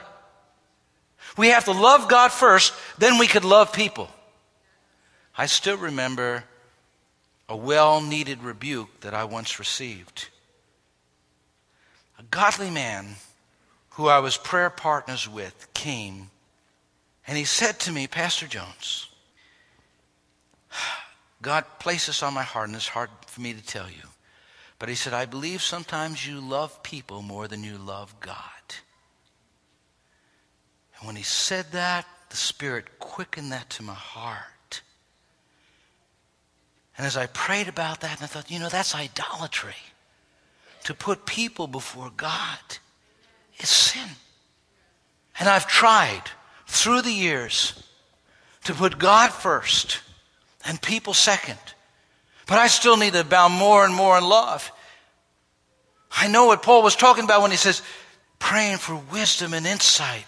We 1.36 1.48
have 1.48 1.64
to 1.64 1.72
love 1.72 2.08
God 2.08 2.32
first, 2.32 2.72
then 2.98 3.18
we 3.18 3.26
could 3.26 3.44
love 3.44 3.72
people. 3.72 4.08
I 5.36 5.46
still 5.46 5.76
remember 5.76 6.44
a 7.48 7.56
well 7.56 8.00
needed 8.00 8.42
rebuke 8.42 9.00
that 9.00 9.14
I 9.14 9.24
once 9.24 9.58
received. 9.58 10.28
A 12.18 12.22
godly 12.22 12.70
man 12.70 13.16
who 13.90 14.08
I 14.08 14.18
was 14.18 14.36
prayer 14.36 14.70
partners 14.70 15.28
with 15.28 15.68
came 15.74 16.30
and 17.26 17.36
he 17.36 17.44
said 17.44 17.80
to 17.80 17.92
me, 17.92 18.06
Pastor 18.06 18.46
Jones, 18.46 19.08
God 21.42 21.64
placed 21.78 22.06
this 22.06 22.22
on 22.22 22.34
my 22.34 22.42
heart, 22.42 22.68
and 22.68 22.76
it's 22.76 22.88
hard 22.88 23.10
for 23.26 23.40
me 23.40 23.52
to 23.52 23.64
tell 23.64 23.88
you. 23.88 24.08
But 24.78 24.88
he 24.88 24.94
said, 24.94 25.12
I 25.12 25.26
believe 25.26 25.62
sometimes 25.62 26.26
you 26.26 26.40
love 26.40 26.82
people 26.82 27.22
more 27.22 27.48
than 27.48 27.64
you 27.64 27.78
love 27.78 28.14
God. 28.20 28.40
And 30.98 31.06
when 31.06 31.16
he 31.16 31.22
said 31.22 31.66
that, 31.72 32.06
the 32.30 32.36
Spirit 32.36 32.98
quickened 32.98 33.52
that 33.52 33.70
to 33.70 33.82
my 33.82 33.94
heart. 33.94 34.82
And 36.96 37.06
as 37.06 37.16
I 37.16 37.26
prayed 37.26 37.68
about 37.68 38.00
that, 38.00 38.16
and 38.16 38.24
I 38.24 38.26
thought, 38.26 38.50
you 38.50 38.58
know, 38.58 38.68
that's 38.68 38.94
idolatry. 38.94 39.76
To 40.84 40.94
put 40.94 41.26
people 41.26 41.66
before 41.66 42.10
God 42.16 42.58
is 43.58 43.68
sin. 43.68 44.08
And 45.38 45.48
I've 45.48 45.66
tried 45.66 46.22
through 46.66 47.02
the 47.02 47.12
years 47.12 47.82
to 48.64 48.74
put 48.74 48.98
God 48.98 49.30
first 49.30 50.00
and 50.66 50.80
people 50.80 51.14
second. 51.14 51.58
But 52.46 52.58
I 52.58 52.68
still 52.68 52.96
need 52.96 53.12
to 53.14 53.20
abound 53.20 53.54
more 53.54 53.84
and 53.84 53.94
more 53.94 54.16
in 54.18 54.24
love. 54.24 54.70
I 56.10 56.28
know 56.28 56.46
what 56.46 56.62
Paul 56.62 56.82
was 56.82 56.96
talking 56.96 57.24
about 57.24 57.42
when 57.42 57.50
he 57.50 57.56
says, 57.56 57.82
praying 58.38 58.78
for 58.78 58.96
wisdom 59.12 59.54
and 59.54 59.66
insight. 59.66 60.24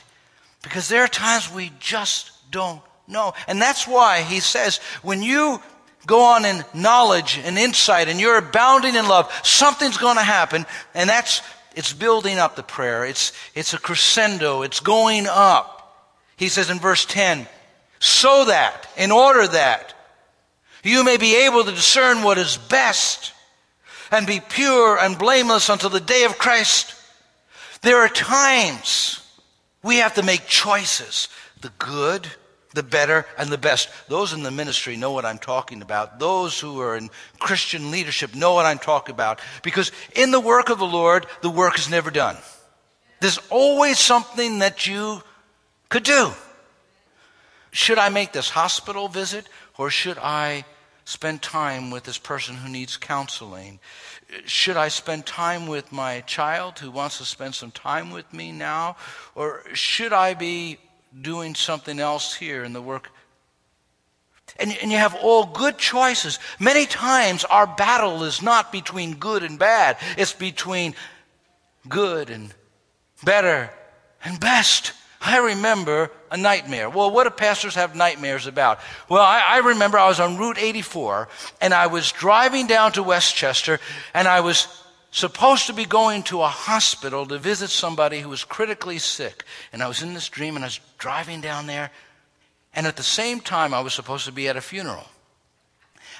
Because 0.63 0.89
there 0.89 1.05
are 1.05 1.09
times 1.09 1.53
we 1.53 1.73
just 1.79 2.33
don't 2.51 2.81
know. 3.07 3.35
And 3.47 3.61
that's 3.61 3.87
why 3.87 4.23
he 4.23 4.41
says, 4.41 4.79
when 5.03 5.23
you 5.23 5.63
go 6.07 6.23
on 6.23 6.45
in 6.45 6.65
knowledge 6.75 7.39
and 7.43 7.59
insight 7.59 8.09
and 8.09 8.21
you're 8.21 8.39
abounding 8.39 8.97
in 8.97 9.09
love, 9.09 9.33
something's 9.45 9.99
going 9.99 10.17
to 10.17 10.23
happen. 10.23 10.67
And 10.95 11.09
that's, 11.09 11.43
it's 11.77 11.93
building 11.93 12.39
up 12.39 12.57
the 12.57 12.63
prayer. 12.63 13.05
It's, 13.05 13.33
it's 13.55 13.75
a 13.75 13.79
crescendo. 13.79 14.63
It's 14.63 14.81
going 14.81 15.27
up. 15.29 16.15
He 16.37 16.49
says 16.49 16.71
in 16.71 16.79
verse 16.79 17.05
10, 17.05 17.47
so 18.01 18.45
that, 18.47 18.89
in 18.97 19.11
order 19.11 19.47
that, 19.47 19.95
you 20.89 21.05
may 21.05 21.17
be 21.17 21.45
able 21.45 21.65
to 21.65 21.71
discern 21.73 22.23
what 22.23 22.39
is 22.39 22.57
best 22.57 23.33
and 24.11 24.27
be 24.27 24.41
pure 24.41 24.99
and 24.99 25.19
blameless 25.19 25.69
until 25.69 25.91
the 25.91 26.01
day 26.01 26.25
of 26.25 26.39
Christ. 26.39 26.95
There 27.83 27.99
are 27.99 28.09
times 28.09 29.21
we 29.83 29.97
have 29.97 30.15
to 30.15 30.23
make 30.23 30.47
choices. 30.47 31.29
The 31.61 31.71
good, 31.79 32.27
the 32.75 32.83
better, 32.83 33.27
and 33.37 33.51
the 33.51 33.59
best. 33.59 33.89
Those 34.09 34.33
in 34.33 34.43
the 34.43 34.51
ministry 34.51 34.97
know 34.97 35.13
what 35.13 35.25
I'm 35.25 35.39
talking 35.39 35.83
about. 35.83 36.19
Those 36.19 36.59
who 36.59 36.81
are 36.81 36.97
in 36.97 37.11
Christian 37.39 37.91
leadership 37.91 38.35
know 38.35 38.55
what 38.55 38.67
I'm 38.67 38.79
talking 38.79 39.15
about. 39.15 39.41
Because 39.63 39.93
in 40.15 40.31
the 40.31 40.41
work 40.41 40.71
of 40.71 40.79
the 40.79 40.87
Lord, 40.87 41.27
the 41.43 41.51
work 41.51 41.79
is 41.79 41.91
never 41.91 42.11
done. 42.11 42.37
There's 43.21 43.41
always 43.51 43.99
something 43.99 44.61
that 44.61 44.87
you 44.87 45.23
could 45.89 46.05
do. 46.05 46.31
Should 47.71 47.99
I 47.99 48.09
make 48.09 48.33
this 48.33 48.51
hospital 48.51 49.09
visit 49.09 49.49
or 49.77 49.91
should 49.91 50.19
I 50.19 50.65
spend 51.09 51.41
time 51.41 51.91
with 51.91 52.05
this 52.05 52.19
person 52.19 52.57
who 52.57 52.69
needs 52.69 52.97
counseling? 52.97 53.81
Should 54.45 54.77
I 54.77 54.89
spend 54.89 55.25
time 55.25 55.67
with 55.67 55.91
my 55.91 56.21
child 56.21 56.79
who 56.79 56.91
wants 56.91 57.19
to 57.19 57.25
spend 57.25 57.55
some 57.55 57.71
time 57.71 58.11
with 58.11 58.33
me 58.33 58.53
now? 58.53 58.97
Or 59.35 59.63
should 59.75 60.13
I 60.13 60.35
be 60.35 60.79
doing 61.21 61.55
something 61.55 61.99
else 61.99 62.35
here 62.35 62.65
in 62.65 62.73
the 62.73 62.83
work. 62.83 63.11
And, 64.59 64.77
and 64.83 64.91
you 64.91 64.99
have 64.99 65.15
all 65.15 65.47
good 65.47 65.79
choices. 65.79 66.39
Many 66.59 66.87
times 66.87 67.45
our 67.45 67.67
battle 67.67 68.25
is 68.25 68.43
not 68.43 68.73
between 68.73 69.15
good 69.15 69.43
and 69.43 69.59
bad, 69.59 69.99
it's 70.17 70.33
between 70.33 70.95
good 71.89 72.31
and 72.31 72.53
better 73.25 73.71
and 74.25 74.41
best. 74.41 74.93
I 75.21 75.39
remember 75.39 76.11
a 76.31 76.37
nightmare. 76.37 76.89
Well, 76.89 77.11
what 77.11 77.25
do 77.25 77.31
pastors 77.31 77.75
have 77.75 77.97
nightmares 77.97 78.47
about? 78.47 78.79
Well, 79.09 79.23
I, 79.23 79.43
I, 79.47 79.59
remember 79.59 79.99
I 79.99 80.09
was 80.09 80.21
on 80.21 80.37
Route 80.39 80.59
84 80.59 81.29
and 81.61 81.75
I 81.75 81.89
was 81.89 82.13
driving 82.13 82.67
down 82.69 82.93
to 82.93 83.03
Westchester 83.03 83.81
and 84.15 84.29
I 84.29 84.41
was 84.41 84.85
supposed 85.11 85.67
to 85.67 85.73
be 85.73 85.85
going 85.85 86.23
to 86.25 86.43
a 86.43 86.49
hospital 86.49 87.27
to 87.27 87.39
visit 87.39 87.71
somebody 87.71 88.21
who 88.21 88.29
was 88.29 88.45
critically 88.45 88.99
sick. 88.99 89.45
And 89.73 89.83
I 89.83 89.89
was 89.89 90.03
in 90.03 90.15
this 90.15 90.29
dream 90.29 90.55
and 90.55 90.65
I 90.65 90.69
was 90.69 90.81
driving 90.99 91.41
down 91.41 91.67
there. 91.67 91.91
And 92.75 92.87
at 92.87 92.97
the 92.97 93.03
same 93.03 93.41
time, 93.41 93.75
I 93.75 93.81
was 93.81 93.95
supposed 93.95 94.27
to 94.27 94.33
be 94.33 94.47
at 94.47 94.57
a 94.57 94.61
funeral. 94.61 95.07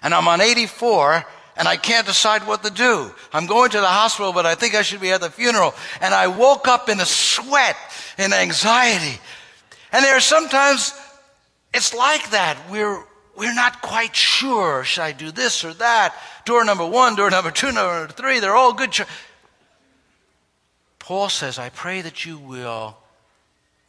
And 0.03 0.13
I'm 0.13 0.27
on 0.27 0.41
84 0.41 1.25
and 1.59 1.67
I 1.67 1.77
can't 1.77 2.07
decide 2.07 2.47
what 2.47 2.63
to 2.63 2.71
do. 2.71 3.13
I'm 3.33 3.47
going 3.47 3.71
to 3.73 3.81
the 3.81 3.87
hospital, 3.87 4.33
but 4.33 4.47
I 4.47 4.55
think 4.55 4.77
I 4.77 4.83
should 4.83 5.01
be 5.01 5.11
at 5.11 5.21
the 5.21 5.29
funeral. 5.29 5.75
And 6.01 6.15
I 6.15 6.29
woke 6.29 6.69
up 6.69 6.89
in 6.89 7.01
a 7.01 7.05
sweat 7.05 7.77
and 8.17 8.33
anxiety. 8.33 9.19
And 9.93 10.05
there 10.05 10.17
are 10.17 10.21
sometimes 10.21 10.95
it's 11.75 11.93
like 11.93 12.31
that. 12.31 12.59
We're, 12.71 13.05
we're 13.37 13.55
not 13.55 13.83
quite 13.83 14.15
sure. 14.15 14.85
Should 14.85 15.03
I 15.03 15.13
do 15.13 15.33
this 15.33 15.65
or 15.65 15.75
that? 15.75 16.15
Door 16.45 16.65
number 16.65 16.87
one, 16.87 17.17
door 17.17 17.31
number 17.31 17.51
two, 17.51 17.73
number 17.73 18.07
three, 18.09 18.39
they're 18.39 18.57
all 18.57 18.73
good. 18.73 18.95
Paul 20.99 21.29
says, 21.29 21.59
I 21.59 21.71
pray 21.71 22.03
that 22.03 22.25
you 22.25 22.39
will 22.39 22.97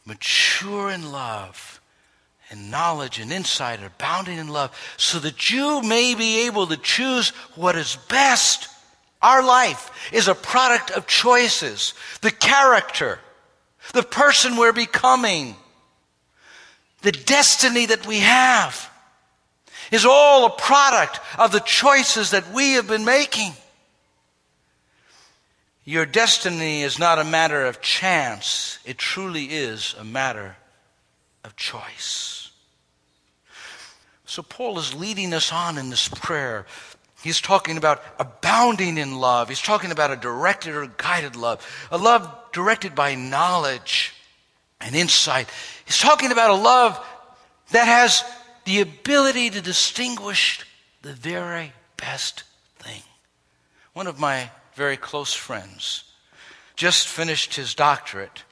mature 0.04 0.90
in 0.90 1.12
love 1.12 1.79
and 2.50 2.70
knowledge 2.70 3.20
and 3.20 3.32
insight, 3.32 3.80
are 3.80 3.86
abounding 3.86 4.38
in 4.38 4.48
love, 4.48 4.76
so 4.96 5.20
that 5.20 5.50
you 5.50 5.82
may 5.82 6.14
be 6.14 6.46
able 6.46 6.66
to 6.66 6.76
choose 6.76 7.30
what 7.54 7.76
is 7.76 7.96
best. 8.08 8.68
Our 9.22 9.42
life 9.42 10.10
is 10.12 10.26
a 10.26 10.34
product 10.34 10.90
of 10.90 11.06
choices, 11.06 11.94
the 12.22 12.32
character, 12.32 13.20
the 13.92 14.02
person 14.02 14.56
we're 14.56 14.72
becoming, 14.72 15.54
the 17.02 17.12
destiny 17.12 17.86
that 17.86 18.06
we 18.06 18.18
have 18.18 18.90
is 19.92 20.04
all 20.04 20.46
a 20.46 20.50
product 20.50 21.20
of 21.38 21.52
the 21.52 21.60
choices 21.60 22.30
that 22.32 22.52
we 22.52 22.72
have 22.72 22.86
been 22.86 23.04
making. 23.04 23.52
Your 25.84 26.06
destiny 26.06 26.82
is 26.82 26.98
not 26.98 27.18
a 27.18 27.24
matter 27.24 27.64
of 27.64 27.80
chance, 27.80 28.78
it 28.84 28.98
truly 28.98 29.44
is 29.46 29.94
a 29.98 30.04
matter 30.04 30.56
of 31.44 31.56
choice. 31.56 32.50
So, 34.26 34.42
Paul 34.42 34.78
is 34.78 34.94
leading 34.94 35.34
us 35.34 35.52
on 35.52 35.76
in 35.76 35.90
this 35.90 36.08
prayer. 36.08 36.66
He's 37.22 37.40
talking 37.40 37.76
about 37.76 38.02
abounding 38.18 38.96
in 38.96 39.18
love. 39.18 39.48
He's 39.48 39.60
talking 39.60 39.90
about 39.90 40.10
a 40.10 40.16
directed 40.16 40.74
or 40.74 40.86
guided 40.86 41.36
love, 41.36 41.66
a 41.90 41.98
love 41.98 42.32
directed 42.52 42.94
by 42.94 43.14
knowledge 43.14 44.14
and 44.80 44.94
insight. 44.94 45.48
He's 45.84 45.98
talking 45.98 46.32
about 46.32 46.50
a 46.50 46.54
love 46.54 47.04
that 47.72 47.86
has 47.86 48.24
the 48.64 48.80
ability 48.80 49.50
to 49.50 49.60
distinguish 49.60 50.64
the 51.02 51.12
very 51.12 51.72
best 51.96 52.44
thing. 52.78 53.02
One 53.92 54.06
of 54.06 54.18
my 54.18 54.50
very 54.74 54.96
close 54.96 55.34
friends 55.34 56.04
just 56.76 57.08
finished 57.08 57.54
his 57.54 57.74
doctorate, 57.74 58.44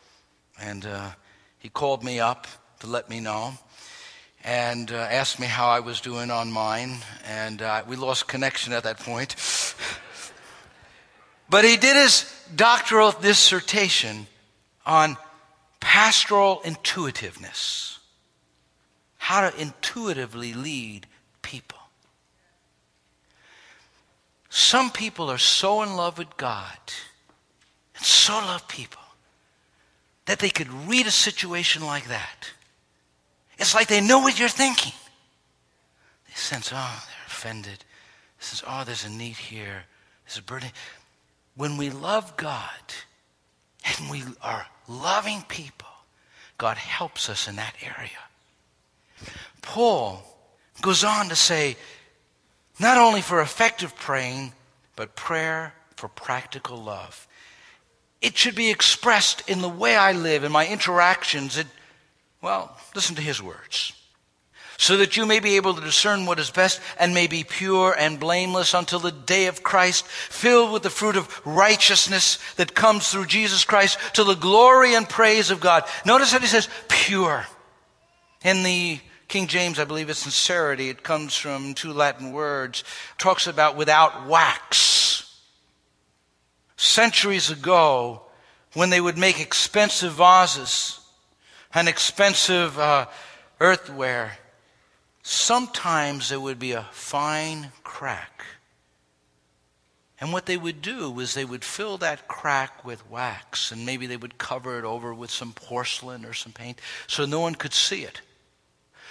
and 0.61 0.85
uh, 0.85 1.11
he 1.59 1.68
called 1.68 2.04
me 2.04 2.21
up 2.21 2.47
to 2.80 2.87
let 2.87 3.08
me 3.08 3.20
know 3.20 3.54
and 4.44 4.92
uh, 4.92 4.94
asked 4.94 5.40
me 5.40 5.47
how 5.47 5.68
I 5.68 5.80
was 5.80 6.00
doing 6.00 6.30
on 6.30 6.50
mine, 6.50 6.99
and 7.26 7.61
uh, 7.61 7.82
we 7.87 7.97
lost 7.97 8.28
connection 8.28 8.73
at 8.73 8.85
that 8.85 9.00
point. 9.00 9.35
but 11.50 11.64
he 11.64 11.76
did 11.76 11.97
his 11.97 12.32
doctoral 12.54 13.12
dissertation 13.12 14.26
on 14.87 15.16
pastoral 15.80 16.61
intuitiveness 16.64 17.99
how 19.28 19.50
to 19.50 19.61
intuitively 19.61 20.54
lead 20.54 21.06
people. 21.42 21.78
Some 24.49 24.90
people 24.90 25.30
are 25.30 25.37
so 25.37 25.82
in 25.82 25.97
love 25.97 26.16
with 26.16 26.35
God 26.38 26.78
and 27.94 28.06
so 28.06 28.32
love 28.32 28.66
people 28.68 29.02
that 30.25 30.38
they 30.38 30.49
could 30.49 30.73
read 30.88 31.06
a 31.06 31.11
situation 31.11 31.85
like 31.85 32.08
that. 32.08 32.52
It's 33.58 33.74
like 33.74 33.88
they 33.88 34.00
know 34.00 34.20
what 34.20 34.38
you're 34.38 34.48
thinking. 34.48 34.92
They 36.26 36.34
sense, 36.34 36.70
oh, 36.72 37.04
they're 37.06 37.26
offended. 37.26 37.84
They 38.38 38.44
sense, 38.44 38.62
oh, 38.66 38.84
there's 38.84 39.04
a 39.04 39.10
need 39.10 39.36
here. 39.36 39.84
There's 40.24 40.38
a 40.38 40.42
burden. 40.42 40.70
When 41.56 41.76
we 41.76 41.90
love 41.90 42.36
God 42.36 42.70
and 43.84 44.10
we 44.10 44.22
are 44.42 44.66
loving 44.86 45.42
people, 45.48 45.88
God 46.56 46.76
helps 46.76 47.28
us 47.28 47.48
in 47.48 47.56
that 47.56 47.74
area. 47.82 48.10
Paul 49.62 50.22
goes 50.80 51.02
on 51.02 51.28
to 51.28 51.36
say, 51.36 51.76
not 52.78 52.96
only 52.96 53.20
for 53.20 53.40
effective 53.40 53.96
praying, 53.96 54.52
but 54.94 55.16
prayer 55.16 55.74
for 55.96 56.08
practical 56.08 56.76
love. 56.76 57.26
It 58.20 58.36
should 58.36 58.54
be 58.54 58.70
expressed 58.70 59.48
in 59.48 59.62
the 59.62 59.68
way 59.68 59.96
I 59.96 60.12
live, 60.12 60.44
in 60.44 60.52
my 60.52 60.66
interactions. 60.66 61.58
It, 61.58 61.66
well, 62.40 62.76
listen 62.95 63.16
to 63.16 63.23
his 63.23 63.42
words. 63.42 63.92
So 64.80 64.97
that 64.99 65.16
you 65.16 65.26
may 65.26 65.40
be 65.40 65.57
able 65.57 65.75
to 65.75 65.80
discern 65.80 66.25
what 66.25 66.38
is 66.38 66.50
best 66.50 66.80
and 67.00 67.12
may 67.12 67.26
be 67.26 67.42
pure 67.42 67.92
and 67.99 68.21
blameless 68.21 68.75
until 68.75 69.00
the 69.00 69.11
day 69.11 69.46
of 69.46 69.64
Christ, 69.64 70.07
filled 70.07 70.72
with 70.72 70.85
the 70.85 70.90
fruit 70.90 71.16
of 71.16 71.44
righteousness 71.44 72.38
that 72.55 72.77
comes 72.77 73.11
through 73.11 73.27
Jesus 73.27 73.64
Christ 73.64 73.98
to 74.14 74.22
the 74.22 74.37
glory 74.37 74.94
and 74.94 75.09
praise 75.09 75.51
of 75.51 75.59
God. 75.59 75.83
Notice 76.07 76.31
that 76.31 76.42
he 76.42 76.46
says 76.46 76.68
pure. 76.87 77.44
In 78.44 78.62
the 78.62 79.01
King 79.27 79.48
James, 79.48 79.81
I 79.81 79.85
believe, 79.85 80.11
is 80.11 80.18
sincerity. 80.18 80.90
It 80.90 81.03
comes 81.03 81.37
from 81.37 81.74
two 81.74 81.92
Latin 81.92 82.33
words. 82.33 82.81
It 82.81 83.18
talks 83.18 83.48
about 83.48 83.77
without 83.77 84.29
wax. 84.29 85.42
Centuries 86.77 87.51
ago, 87.51 88.22
when 88.74 88.90
they 88.90 89.01
would 89.01 89.18
make 89.18 89.40
expensive 89.40 90.12
vases 90.12 91.01
and 91.74 91.88
expensive 91.88 92.78
uh, 92.78 93.07
earthware, 93.61 94.31
sometimes 95.22 96.28
there 96.28 96.40
would 96.40 96.59
be 96.59 96.72
a 96.72 96.87
fine 96.92 97.72
crack. 97.85 98.44
And 100.20 100.33
what 100.33 100.46
they 100.46 100.57
would 100.57 100.83
do 100.83 101.11
was 101.11 101.35
they 101.35 101.44
would 101.44 101.64
fill 101.64 101.98
that 101.98 102.26
crack 102.26 102.85
with 102.85 103.09
wax, 103.09 103.70
and 103.70 103.87
maybe 103.87 104.07
they 104.07 104.16
would 104.16 104.38
cover 104.38 104.78
it 104.78 104.85
over 104.85 105.14
with 105.14 105.31
some 105.31 105.52
porcelain 105.52 106.24
or 106.24 106.33
some 106.33 106.52
paint 106.52 106.81
so 107.07 107.24
no 107.24 107.40
one 107.40 107.54
could 107.54 107.72
see 107.72 108.02
it. 108.02 108.20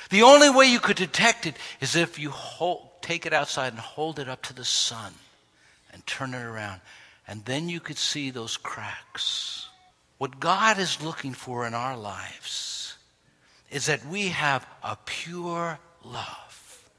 The 0.10 0.24
only 0.24 0.50
way 0.50 0.66
you 0.66 0.80
could 0.80 0.98
detect 0.98 1.46
it 1.46 1.56
is 1.80 1.96
if 1.96 2.20
you 2.20 2.30
hold, 2.30 2.90
take 3.02 3.26
it 3.26 3.34
outside 3.34 3.74
and 3.74 3.80
hold 3.80 4.20
it 4.20 4.28
up 4.28 4.42
to 4.44 4.54
the 4.54 4.66
sun 4.66 5.14
and 5.94 6.06
turn 6.06 6.34
it 6.34 6.44
around. 6.44 6.82
And 7.28 7.44
then 7.46 7.70
you 7.70 7.80
could 7.80 7.98
see 7.98 8.30
those 8.30 8.58
cracks. 8.58 9.57
What 10.18 10.40
God 10.40 10.80
is 10.80 11.02
looking 11.02 11.34
for 11.34 11.68
in 11.68 11.74
our 11.74 11.96
lives 11.96 12.98
is 13.70 13.86
that 13.86 14.06
we 14.08 14.30
have 14.30 14.66
a 14.84 14.98
pure 15.06 15.80
love, 16.04 16.90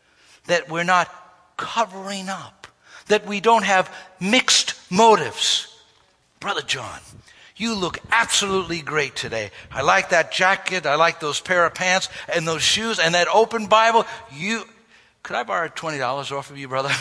that 0.47 0.69
we're 0.69 0.85
not 0.85 1.13
covering 1.57 2.29
up, 2.29 2.67
that 3.07 3.27
we 3.27 3.41
don't 3.41 3.65
have 3.65 3.93
mixed 4.21 4.75
motives. 4.91 5.75
Brother 6.41 6.63
John, 6.63 7.01
you 7.57 7.75
look 7.75 7.99
absolutely 8.13 8.83
great 8.83 9.17
today. 9.17 9.51
I 9.73 9.83
like 9.83 10.11
that 10.11 10.31
jacket. 10.31 10.87
I 10.87 10.95
like 10.95 11.19
those 11.19 11.41
pair 11.41 11.67
of 11.67 11.75
pants 11.75 12.09
and 12.33 12.47
those 12.47 12.63
shoes 12.63 13.01
and 13.01 13.15
that 13.15 13.27
open 13.27 13.67
Bible. 13.67 14.07
You, 14.33 14.63
could 15.25 15.35
I 15.35 15.43
borrow 15.43 15.67
$20 15.67 16.31
off 16.31 16.51
of 16.51 16.59
you, 16.59 16.69
brother? 16.69 16.93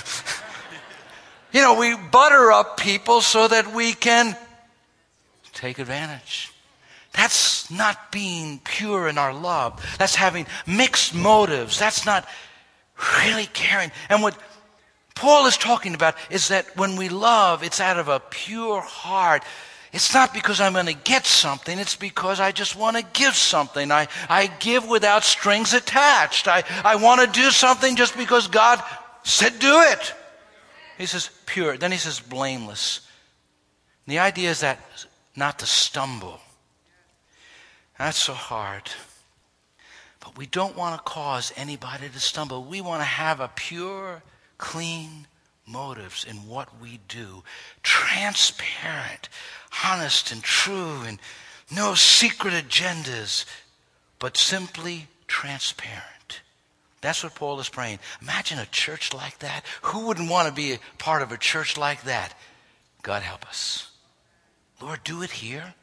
you 1.52 1.62
know, 1.62 1.80
we 1.80 1.96
butter 1.96 2.52
up 2.52 2.78
people 2.78 3.22
so 3.22 3.48
that 3.48 3.72
we 3.76 3.94
can 3.94 4.36
take 5.58 5.80
advantage. 5.80 6.52
That's 7.14 7.72
not 7.72 8.12
being 8.12 8.62
pure 8.64 9.08
in 9.08 9.18
our 9.18 9.34
love. 9.34 9.84
That's 9.98 10.16
having 10.16 10.46
mixed 10.68 11.16
motives. 11.16 11.80
That's 11.80 12.06
not 12.06 12.28
really 13.24 13.48
caring. 13.48 13.92
And 14.10 14.22
what 14.22 14.38
Paul 15.16 15.48
is 15.48 15.58
talking 15.58 15.96
about 15.96 16.16
is 16.30 16.50
that 16.50 16.78
when 16.78 16.96
we 16.96 17.10
love, 17.10 17.64
it's 17.64 17.82
out 17.82 17.98
of 17.98 18.08
a 18.08 18.20
pure 18.20 18.82
heart. 18.82 19.44
It's 19.92 20.14
not 20.14 20.32
because 20.32 20.62
I'm 20.62 20.74
going 20.74 20.86
to 20.86 20.94
get 20.94 21.26
something, 21.26 21.80
it's 21.80 21.96
because 21.96 22.40
I 22.40 22.52
just 22.52 22.76
want 22.76 22.98
to 22.98 23.06
give 23.14 23.36
something. 23.36 23.92
I, 23.92 24.08
I 24.30 24.48
give 24.60 24.88
without 24.88 25.24
strings 25.24 25.74
attached. 25.74 26.48
I, 26.48 26.64
I 26.84 26.98
want 26.98 27.22
to 27.22 27.28
do 27.28 27.50
something 27.50 27.96
just 27.96 28.16
because 28.16 28.48
God 28.48 28.84
said 29.24 29.58
do 29.60 29.82
it. 29.92 30.14
He 31.00 31.08
says 31.08 31.32
pure. 31.46 31.78
Then 31.78 31.92
he 31.92 31.98
says 31.98 32.20
blameless. 32.20 33.08
And 34.06 34.14
the 34.14 34.20
idea 34.20 34.52
is 34.52 34.60
that 34.60 34.80
not 35.38 35.60
to 35.60 35.66
stumble. 35.66 36.40
That's 37.98 38.18
so 38.18 38.34
hard. 38.34 38.92
But 40.20 40.38
we 40.38 40.48
don't 40.48 40.76
want 40.76 40.98
to 40.98 41.10
cause 41.10 41.54
anybody 41.56 42.10
to 42.10 42.20
stumble. 42.20 42.64
We 42.64 42.82
want 42.82 43.02
to 43.02 43.06
have 43.06 43.40
a 43.40 43.52
pure, 43.56 44.24
clean 44.58 45.28
motives 45.66 46.26
in 46.26 46.48
what 46.48 46.82
we 46.82 47.00
do. 47.08 47.44
Transparent 47.84 49.30
honest 49.86 50.32
and 50.32 50.42
true 50.42 51.02
and 51.06 51.20
no 51.72 51.94
secret 51.94 52.54
agendas, 52.54 53.46
but 54.20 54.38
simply 54.38 55.08
transparent. 55.28 56.42
That's 57.02 57.24
what 57.24 57.36
Paul 57.36 57.60
is 57.60 57.70
praying. 57.70 58.00
Imagine 58.22 58.58
a 58.60 58.66
church 58.66 59.14
like 59.14 59.40
that. 59.40 59.64
Who 59.84 60.08
wouldn't 60.08 60.32
want 60.32 60.48
to 60.48 60.54
be 60.54 60.74
a 60.74 60.80
part 60.98 61.22
of 61.22 61.32
a 61.32 61.38
church 61.38 61.78
like 61.78 62.04
that? 62.04 62.34
God 63.04 63.22
help 63.22 63.48
us. 63.48 63.92
Lord, 64.82 65.04
do 65.04 65.24
it 65.24 65.32
here. 65.32 65.74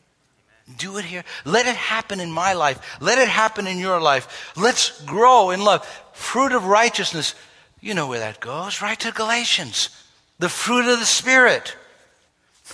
Do 0.78 0.96
it 0.96 1.04
here. 1.04 1.24
Let 1.44 1.66
it 1.66 1.76
happen 1.76 2.20
in 2.20 2.32
my 2.32 2.54
life. 2.54 2.96
Let 3.00 3.18
it 3.18 3.28
happen 3.28 3.66
in 3.66 3.78
your 3.78 4.00
life. 4.00 4.52
Let's 4.56 5.02
grow 5.02 5.50
in 5.50 5.62
love. 5.62 5.86
Fruit 6.12 6.52
of 6.52 6.64
righteousness. 6.64 7.34
You 7.80 7.92
know 7.92 8.06
where 8.06 8.20
that 8.20 8.40
goes, 8.40 8.80
right 8.80 8.98
to 9.00 9.12
Galatians. 9.12 9.90
The 10.38 10.48
fruit 10.48 10.90
of 10.90 10.98
the 10.98 11.04
Spirit. 11.04 11.76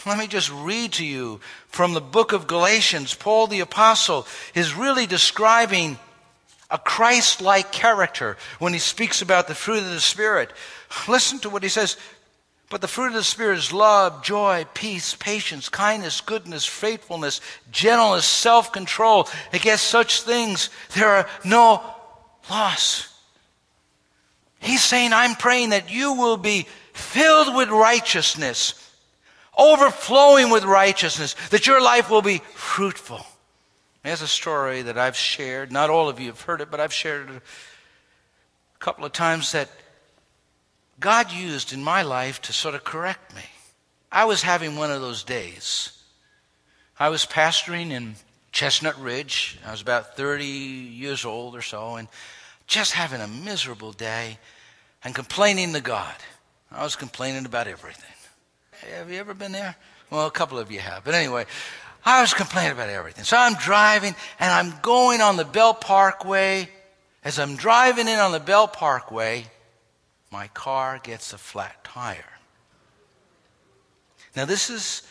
Let 0.07 0.19
me 0.19 0.29
just 0.29 0.53
read 0.53 0.93
to 0.95 1.05
you 1.05 1.41
from 1.67 1.95
the 1.95 2.01
book 2.01 2.33
of 2.33 2.47
Galatians. 2.47 3.15
Paul 3.15 3.49
the 3.49 3.61
Apostle 3.61 4.27
is 4.55 4.75
really 4.75 5.07
describing 5.07 5.99
a 6.71 6.79
Christ 6.79 7.41
like 7.41 7.73
character 7.73 8.37
when 8.61 8.73
he 8.73 8.79
speaks 8.79 9.21
about 9.21 9.49
the 9.49 9.55
fruit 9.55 9.79
of 9.79 9.91
the 9.91 10.01
Spirit. 10.01 10.53
Listen 11.09 11.41
to 11.41 11.51
what 11.51 11.65
he 11.65 11.69
says. 11.69 11.97
But 12.71 12.81
the 12.81 12.89
fruit 12.89 13.09
of 13.09 13.15
the 13.15 13.25
Spirit 13.25 13.59
is 13.59 13.73
love, 13.73 14.23
joy, 14.23 14.65
peace, 14.75 15.17
patience, 15.17 15.69
kindness, 15.69 16.21
goodness, 16.21 16.65
faithfulness, 16.65 17.41
gentleness, 17.73 18.25
self 18.25 18.73
control. 18.73 19.29
Against 19.53 19.89
such 19.89 20.23
things 20.23 20.71
there 20.95 21.09
are 21.09 21.29
no 21.45 21.83
loss. 22.49 23.13
He's 24.61 24.85
saying, 24.85 25.13
I'm 25.13 25.35
praying 25.35 25.71
that 25.71 25.93
you 25.93 26.13
will 26.13 26.37
be 26.37 26.67
filled 26.93 27.57
with 27.57 27.71
righteousness, 27.71 28.75
overflowing 29.59 30.51
with 30.51 30.65
righteousness, 30.65 31.35
that 31.51 31.67
your 31.67 31.83
life 31.83 32.09
will 32.09 32.23
be 32.23 32.39
fruitful. 32.55 33.27
There's 34.05 34.23
a 34.23 34.29
story 34.29 34.83
that 34.83 34.97
I've 34.97 35.17
shared. 35.17 35.73
Not 35.73 35.91
all 35.91 36.09
of 36.09 36.21
you 36.21 36.29
have 36.29 36.41
heard 36.43 36.61
it, 36.61 36.71
but 36.71 36.79
I've 36.79 36.93
shared 36.93 37.31
it 37.31 37.37
a 37.37 38.79
couple 38.79 39.05
of 39.05 39.13
times 39.13 39.51
that 39.53 39.69
God 41.01 41.33
used 41.33 41.73
in 41.73 41.83
my 41.83 42.03
life 42.03 42.43
to 42.43 42.53
sort 42.53 42.75
of 42.75 42.85
correct 42.85 43.35
me. 43.35 43.43
I 44.13 44.27
was 44.27 44.43
having 44.43 44.77
one 44.77 44.91
of 44.91 45.01
those 45.01 45.25
days. 45.25 45.97
I 46.99 47.09
was 47.09 47.25
pastoring 47.25 47.91
in 47.91 48.17
Chestnut 48.53 49.01
Ridge. 49.01 49.59
I 49.67 49.71
was 49.71 49.81
about 49.81 50.17
30 50.17 50.45
years 50.45 51.25
old 51.25 51.57
or 51.57 51.63
so, 51.63 51.97
and 51.97 52.09
just 52.67 52.93
having 52.93 53.21
a 53.21 53.27
miserable 53.27 53.93
day 53.93 54.39
and 55.03 55.15
complaining 55.15 55.73
to 55.73 55.81
God. 55.81 56.15
I 56.71 56.85
was 56.85 56.97
complaining 56.97 57.47
about 57.47 57.67
everything. 57.67 58.05
Have 58.97 59.11
you 59.11 59.19
ever 59.19 59.35
been 59.35 59.53
there? 59.53 59.77
Well, 60.11 60.27
a 60.27 60.31
couple 60.31 60.59
of 60.59 60.71
you 60.71 60.81
have. 60.81 61.05
But 61.05 61.15
anyway, 61.15 61.47
I 62.05 62.21
was 62.21 62.35
complaining 62.35 62.73
about 62.73 62.89
everything. 62.89 63.25
So 63.25 63.37
I'm 63.37 63.55
driving 63.55 64.15
and 64.39 64.51
I'm 64.51 64.79
going 64.83 65.21
on 65.21 65.37
the 65.37 65.45
Belt 65.45 65.81
Parkway. 65.81 66.69
As 67.25 67.39
I'm 67.39 67.57
driving 67.57 68.09
in 68.09 68.19
on 68.19 68.33
the 68.33 68.41
Belt 68.41 68.73
Parkway, 68.73 69.45
my 70.31 70.49
car 70.49 71.01
gets 71.03 71.33
a 71.33 71.39
flat 71.39 71.83
tire. 71.83 72.25
Now, 74.37 74.45
this 74.45 74.71
is 74.71 75.03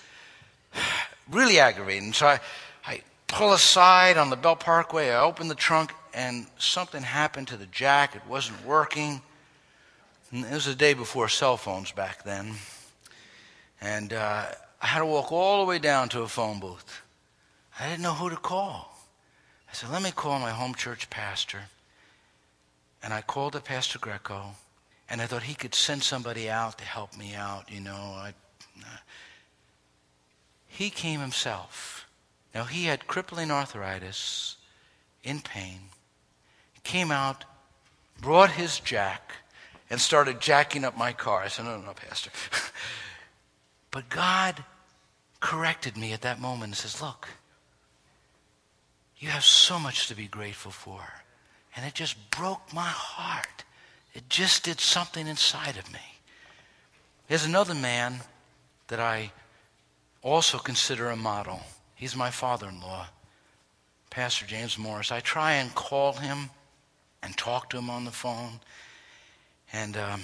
really 1.32 1.60
aggravating. 1.60 2.13
So 2.13 2.27
I, 2.27 2.39
I 2.86 3.01
pull 3.27 3.53
aside 3.53 4.17
on 4.17 4.29
the 4.29 4.38
Belt 4.38 4.62
Parkway, 4.62 5.10
I 5.10 5.21
open 5.21 5.47
the 5.47 5.55
trunk, 5.55 5.93
and 6.13 6.47
something 6.58 7.03
happened 7.03 7.49
to 7.49 7.58
the 7.58 7.65
jack. 7.67 8.15
It 8.15 8.25
wasn't 8.27 8.65
working. 8.65 9.21
And 10.32 10.45
it 10.45 10.53
was 10.53 10.65
the 10.65 10.75
day 10.75 10.93
before 10.93 11.27
cell 11.27 11.58
phones 11.58 11.91
back 11.91 12.23
then. 12.23 12.55
And 13.82 14.13
uh, 14.13 14.45
I 14.82 14.88
had 14.88 14.99
to 14.99 15.05
walk 15.05 15.32
all 15.32 15.63
the 15.63 15.69
way 15.69 15.79
down 15.79 16.10
to 16.10 16.21
a 16.21 16.27
phone 16.27 16.60
booth. 16.60 17.01
I 17.79 17.89
didn't 17.89 18.03
know 18.03 18.13
who 18.13 18.29
to 18.29 18.36
call. 18.38 18.97
I 19.69 19.73
said, 19.73 19.91
let 19.91 20.01
me 20.01 20.12
call 20.12 20.39
my 20.39 20.51
home 20.51 20.75
church 20.75 21.10
pastor. 21.10 21.60
And 23.01 23.13
I 23.13 23.21
called 23.21 23.53
the 23.53 23.62
Pastor 23.62 23.99
Greco, 23.99 24.55
and 25.10 25.22
I 25.22 25.26
thought 25.26 25.43
he 25.43 25.56
could 25.56 25.74
send 25.74 26.04
somebody 26.04 26.50
out 26.50 26.78
to 26.78 26.84
help 26.84 27.17
me 27.17 27.34
out, 27.34 27.72
you 27.72 27.82
know. 27.82 27.91
I, 28.15 28.34
he 30.67 30.89
came 30.89 31.19
himself. 31.19 32.08
Now, 32.54 32.63
he 32.63 32.86
had 32.86 33.08
crippling 33.08 33.52
arthritis, 33.52 34.56
in 35.24 35.41
pain. 35.41 35.80
He 36.74 36.82
came 36.82 37.12
out, 37.12 37.45
brought 38.22 38.52
his 38.52 38.80
jack, 38.80 39.34
and 39.89 40.00
started 40.00 40.39
jacking 40.39 40.86
up 40.86 40.98
my 40.98 41.13
car. 41.13 41.41
I 41.41 41.48
said, 41.48 41.65
No, 41.65 41.78
no, 41.78 41.88
no, 41.88 41.93
Pastor. 41.93 42.32
but 43.91 44.10
God 44.10 44.63
corrected 45.39 45.98
me 45.98 46.13
at 46.13 46.22
that 46.22 46.39
moment 46.39 46.69
and 46.69 46.76
says, 46.76 47.02
Look, 47.02 47.28
you 49.17 49.30
have 49.30 49.43
so 49.43 49.80
much 49.80 50.08
to 50.08 50.15
be 50.15 50.28
grateful 50.28 50.72
for. 50.72 51.02
And 51.76 51.86
it 51.86 51.93
just 51.93 52.32
broke 52.32 52.74
my 52.74 52.88
heart. 52.88 53.63
It 54.13 54.30
just 54.30 54.63
did 54.63 54.80
something 54.80 55.28
inside 55.28 55.78
of 55.78 55.91
me. 55.91 56.00
There's 57.28 57.45
another 57.45 57.76
man 57.76 58.22
that 58.88 59.00
I 59.00 59.32
also 60.22 60.58
consider 60.58 61.10
a 61.10 61.15
model. 61.15 61.62
He's 61.95 62.15
my 62.15 62.32
father 62.32 62.67
in 62.67 62.82
law, 62.82 63.08
Pastor 64.10 64.45
James 64.45 64.78
Morris. 64.78 65.12
I 65.12 65.19
try 65.19 65.54
and 65.54 65.74
call 65.76 66.13
him 66.13 66.50
and 67.22 67.38
talk 67.38 67.69
to 67.69 67.78
him 67.78 67.89
on 67.89 68.06
the 68.06 68.12
phone. 68.12 68.60
And 69.72 69.95
um, 69.95 70.22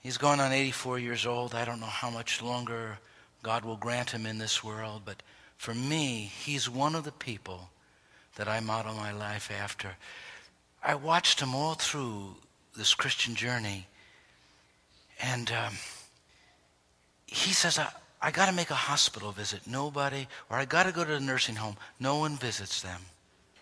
he's 0.00 0.16
going 0.16 0.40
on 0.40 0.52
84 0.52 0.98
years 0.98 1.26
old. 1.26 1.54
I 1.54 1.64
don't 1.64 1.80
know 1.80 1.86
how 1.86 2.10
much 2.10 2.40
longer 2.40 2.98
God 3.42 3.64
will 3.64 3.76
grant 3.76 4.10
him 4.10 4.24
in 4.24 4.38
this 4.38 4.64
world, 4.64 5.02
but 5.04 5.22
for 5.58 5.74
me, 5.74 6.30
he's 6.44 6.70
one 6.70 6.94
of 6.94 7.04
the 7.04 7.12
people 7.12 7.68
that 8.36 8.48
I 8.48 8.60
model 8.60 8.94
my 8.94 9.12
life 9.12 9.50
after. 9.50 9.96
I 10.82 10.94
watched 10.94 11.40
him 11.40 11.54
all 11.54 11.74
through 11.74 12.36
this 12.78 12.94
Christian 12.94 13.34
journey, 13.34 13.86
and 15.20 15.50
um, 15.50 15.74
he 17.26 17.52
says, 17.52 17.78
I, 17.78 17.88
I 18.22 18.30
got 18.30 18.46
to 18.46 18.52
make 18.52 18.70
a 18.70 18.74
hospital 18.74 19.32
visit. 19.32 19.66
Nobody, 19.66 20.26
or 20.48 20.56
I 20.56 20.64
got 20.64 20.84
to 20.84 20.92
go 20.92 21.04
to 21.04 21.12
the 21.12 21.20
nursing 21.20 21.56
home. 21.56 21.76
No 22.00 22.18
one 22.18 22.36
visits 22.36 22.80
them. 22.80 23.00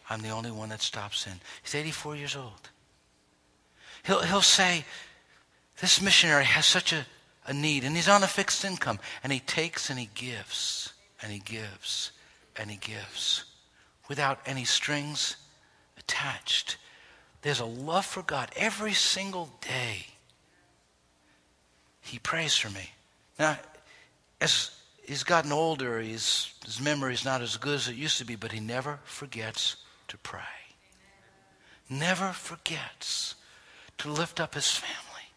I'm 0.08 0.22
the 0.22 0.30
only 0.30 0.50
one 0.50 0.68
that 0.68 0.82
stops 0.82 1.26
in. 1.26 1.32
He's 1.62 1.74
84 1.74 2.16
years 2.16 2.36
old. 2.36 2.70
He'll, 4.04 4.20
he'll 4.20 4.40
say, 4.40 4.84
This 5.80 6.00
missionary 6.00 6.44
has 6.44 6.64
such 6.64 6.92
a, 6.92 7.06
a 7.46 7.52
need, 7.52 7.84
and 7.84 7.96
he's 7.96 8.08
on 8.08 8.22
a 8.22 8.28
fixed 8.28 8.64
income. 8.64 9.00
And 9.24 9.32
he 9.32 9.40
takes 9.40 9.90
and 9.90 9.98
he 9.98 10.08
gives, 10.14 10.92
and 11.22 11.32
he 11.32 11.40
gives, 11.40 12.12
and 12.56 12.70
he 12.70 12.76
gives 12.76 13.44
without 14.08 14.38
any 14.46 14.64
strings 14.64 15.36
attached. 15.98 16.76
There's 17.46 17.60
a 17.60 17.64
love 17.64 18.04
for 18.04 18.22
God 18.22 18.50
every 18.56 18.92
single 18.92 19.48
day. 19.60 20.06
He 22.00 22.18
prays 22.18 22.56
for 22.56 22.70
me. 22.70 22.90
Now, 23.38 23.56
as 24.40 24.72
he's 25.04 25.22
gotten 25.22 25.52
older, 25.52 26.00
his, 26.00 26.52
his 26.64 26.80
memory 26.80 27.14
is 27.14 27.24
not 27.24 27.42
as 27.42 27.56
good 27.56 27.76
as 27.76 27.86
it 27.86 27.94
used 27.94 28.18
to 28.18 28.24
be, 28.24 28.34
but 28.34 28.50
he 28.50 28.58
never 28.58 28.98
forgets 29.04 29.76
to 30.08 30.18
pray. 30.18 30.40
Never 31.88 32.32
forgets 32.32 33.36
to 33.98 34.10
lift 34.10 34.40
up 34.40 34.54
his 34.54 34.72
family. 34.72 35.28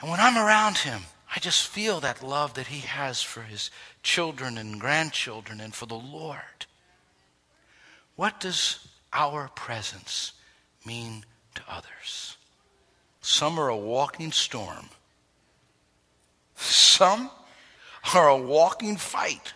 And 0.00 0.10
when 0.10 0.20
I'm 0.20 0.38
around 0.38 0.78
him, 0.78 1.02
I 1.34 1.40
just 1.40 1.68
feel 1.68 2.00
that 2.00 2.22
love 2.22 2.54
that 2.54 2.68
he 2.68 2.86
has 2.86 3.20
for 3.20 3.42
his 3.42 3.70
children 4.02 4.56
and 4.56 4.80
grandchildren 4.80 5.60
and 5.60 5.74
for 5.74 5.84
the 5.84 5.94
Lord. 5.94 6.64
What 8.14 8.40
does 8.40 8.78
our 9.16 9.48
presence 9.54 10.32
mean 10.84 11.24
to 11.54 11.62
others? 11.68 12.36
Some 13.22 13.58
are 13.58 13.68
a 13.68 13.76
walking 13.76 14.30
storm. 14.30 14.90
Some 16.56 17.30
are 18.14 18.28
a 18.28 18.36
walking 18.36 18.96
fight. 18.96 19.54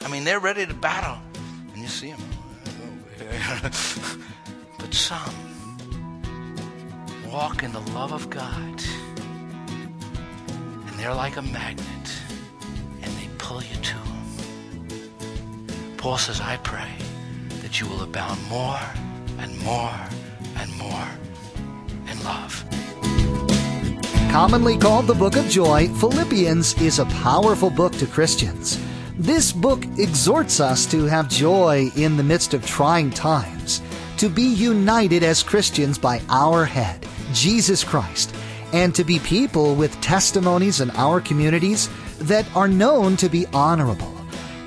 I 0.00 0.08
mean, 0.10 0.24
they're 0.24 0.40
ready 0.40 0.66
to 0.66 0.74
battle. 0.74 1.18
And 1.72 1.82
you 1.82 1.88
see 1.88 2.10
them. 2.10 2.20
but 4.78 4.94
some 4.94 5.34
walk 7.30 7.62
in 7.62 7.72
the 7.72 7.80
love 7.92 8.12
of 8.12 8.30
God. 8.30 8.82
And 10.86 10.98
they're 10.98 11.14
like 11.14 11.36
a 11.36 11.42
magnet, 11.42 11.86
and 13.02 13.12
they 13.12 13.28
pull 13.38 13.62
you 13.62 13.76
to 13.76 13.94
them. 13.94 14.06
Paul 15.98 16.18
says, 16.18 16.40
I 16.40 16.56
pray 16.56 16.90
that 17.70 17.80
you 17.80 17.86
will 17.86 18.02
abound 18.02 18.40
more 18.48 18.80
and 19.38 19.56
more 19.62 19.94
and 20.56 20.76
more 20.76 21.08
in 22.10 22.24
love. 22.24 22.64
Commonly 24.32 24.76
called 24.76 25.06
the 25.06 25.14
Book 25.14 25.36
of 25.36 25.46
Joy, 25.48 25.86
Philippians 26.00 26.80
is 26.82 26.98
a 26.98 27.04
powerful 27.22 27.70
book 27.70 27.92
to 27.98 28.08
Christians. 28.08 28.80
This 29.16 29.52
book 29.52 29.84
exhorts 29.98 30.58
us 30.58 30.84
to 30.86 31.04
have 31.04 31.28
joy 31.28 31.92
in 31.94 32.16
the 32.16 32.24
midst 32.24 32.54
of 32.54 32.66
trying 32.66 33.10
times, 33.10 33.80
to 34.16 34.28
be 34.28 34.42
united 34.42 35.22
as 35.22 35.44
Christians 35.44 35.96
by 35.96 36.20
our 36.28 36.64
head, 36.64 37.06
Jesus 37.32 37.84
Christ, 37.84 38.34
and 38.72 38.92
to 38.96 39.04
be 39.04 39.20
people 39.20 39.76
with 39.76 40.00
testimonies 40.00 40.80
in 40.80 40.90
our 40.96 41.20
communities 41.20 41.88
that 42.18 42.46
are 42.56 42.66
known 42.66 43.16
to 43.18 43.28
be 43.28 43.46
honorable. 43.52 44.09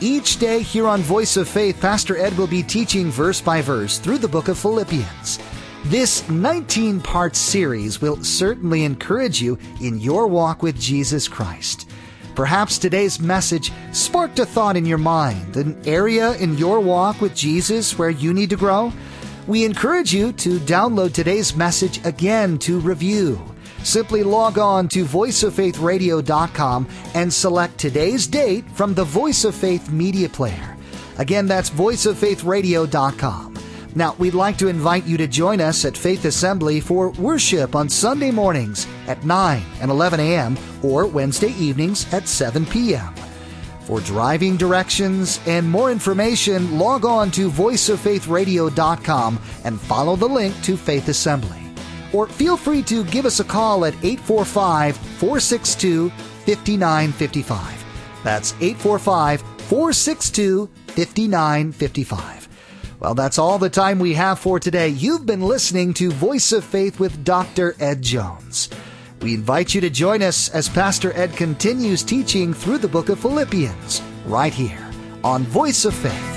Each 0.04 0.38
day 0.38 0.62
here 0.62 0.86
on 0.86 1.00
Voice 1.00 1.38
of 1.38 1.48
Faith, 1.48 1.80
Pastor 1.80 2.18
Ed 2.18 2.38
will 2.38 2.46
be 2.46 2.62
teaching 2.62 3.10
verse 3.10 3.39
by 3.39 3.62
verse 3.62 4.00
through 4.00 4.18
the 4.18 4.28
book 4.28 4.50
of 4.50 4.60
Philippians. 4.60 5.39
This 5.86 6.28
19 6.28 7.00
part 7.00 7.38
series 7.38 8.02
will 8.02 8.22
certainly 8.22 8.84
encourage 8.84 9.42
you 9.42 9.58
in 9.80 10.02
your 10.02 10.28
walk 10.28 10.62
with 10.62 10.78
Jesus 10.78 11.30
Christ. 11.30 11.89
Perhaps 12.36 12.80
today's 12.80 13.22
message 13.22 13.72
sparked 13.94 14.39
a 14.39 14.46
thought 14.46 14.76
in 14.76 14.86
your 14.86 14.98
mind, 14.98 15.56
an 15.56 15.82
area 15.88 16.34
in 16.34 16.58
your 16.58 16.82
walk 16.82 17.22
with 17.22 17.34
Jesus 17.34 17.98
where 17.98 18.10
you 18.10 18.34
need 18.34 18.50
to 18.50 18.58
grow. 18.58 18.92
We 19.48 19.63
encourage 19.63 20.13
you 20.13 20.34
to 20.34 20.60
download 20.60 21.13
today's 21.13 21.56
message 21.56 22.06
again 22.06 22.58
to 22.58 22.82
review. 22.82 23.42
Simply 23.84 24.24
log 24.24 24.58
on 24.58 24.88
to 24.89 25.06
voiceoffaithradio.com 25.06 26.88
and 27.13 27.34
select 27.34 27.78
today's 27.78 28.28
date 28.28 28.69
from 28.72 28.93
the 28.93 29.04
Voice 29.04 29.43
of 29.43 29.54
Faith 29.54 29.91
media 29.91 30.30
player. 30.30 30.78
Again, 31.17 31.46
that's 31.48 31.69
voiceoffaithradio.com. 31.69 33.54
Now, 33.96 34.15
we'd 34.17 34.34
like 34.34 34.58
to 34.58 34.69
invite 34.69 35.06
you 35.06 35.17
to 35.17 35.28
join 35.28 35.62
us 35.62 35.86
at 35.86 35.96
Faith 35.96 36.26
Assembly 36.26 36.80
for 36.80 37.12
worship 37.12 37.76
on 37.76 37.88
Sunday 37.88 38.32
mornings 38.32 38.88
at 39.08 39.24
9 39.24 39.62
and 39.82 39.91
11 39.91 40.19
a.m. 40.19 40.58
or 40.82 41.06
Wednesday 41.06 41.54
evenings 41.60 42.12
at 42.12 42.28
7 42.28 42.65
p.m. 42.65 43.13
For 43.82 44.00
driving 44.00 44.58
directions 44.58 45.39
and 45.46 45.69
more 45.69 45.91
information, 45.91 46.80
log 46.80 47.06
on 47.06 47.30
to 47.32 47.52
voiceoffaithradio.com 47.52 49.39
and 49.65 49.80
follow 49.80 50.15
the 50.15 50.30
link 50.30 50.60
to 50.63 50.78
Faith 50.78 51.10
Assembly. 51.10 51.62
Or 52.13 52.28
feel 52.28 52.56
free 52.56 52.84
to 52.84 53.04
give 53.06 53.26
us 53.26 53.39
a 53.39 53.43
call 53.43 53.86
at 53.86 53.95
845 53.95 54.95
462 54.95 56.10
5955. 56.10 57.86
That's 58.23 58.54
845 58.54 59.41
462 59.41 60.69
5955. 60.88 62.43
Well, 62.99 63.15
that's 63.15 63.38
all 63.38 63.60
the 63.60 63.69
time 63.69 63.99
we 63.99 64.13
have 64.13 64.39
for 64.39 64.60
today. 64.60 64.88
You've 64.88 65.26
been 65.26 65.41
listening 65.41 65.93
to 65.95 66.10
Voice 66.12 66.54
of 66.54 66.63
Faith 66.63 66.99
with 67.02 67.26
Dr. 67.26 67.76
Ed 67.80 68.02
Jones. 68.02 68.69
We 69.21 69.34
invite 69.34 69.73
you 69.73 69.82
to 69.82 69.89
join 69.89 70.21
us 70.21 70.49
as 70.49 70.69
Pastor 70.69 71.12
Ed 71.13 71.34
continues 71.34 72.04
teaching 72.04 72.54
through 72.54 72.78
the 72.78 72.88
book 72.88 73.10
of 73.10 73.19
Philippians, 73.19 74.02
right 74.26 74.54
here 74.54 74.89
on 75.23 75.43
Voice 75.43 75.86
of 75.86 75.93
Faith. 75.93 76.33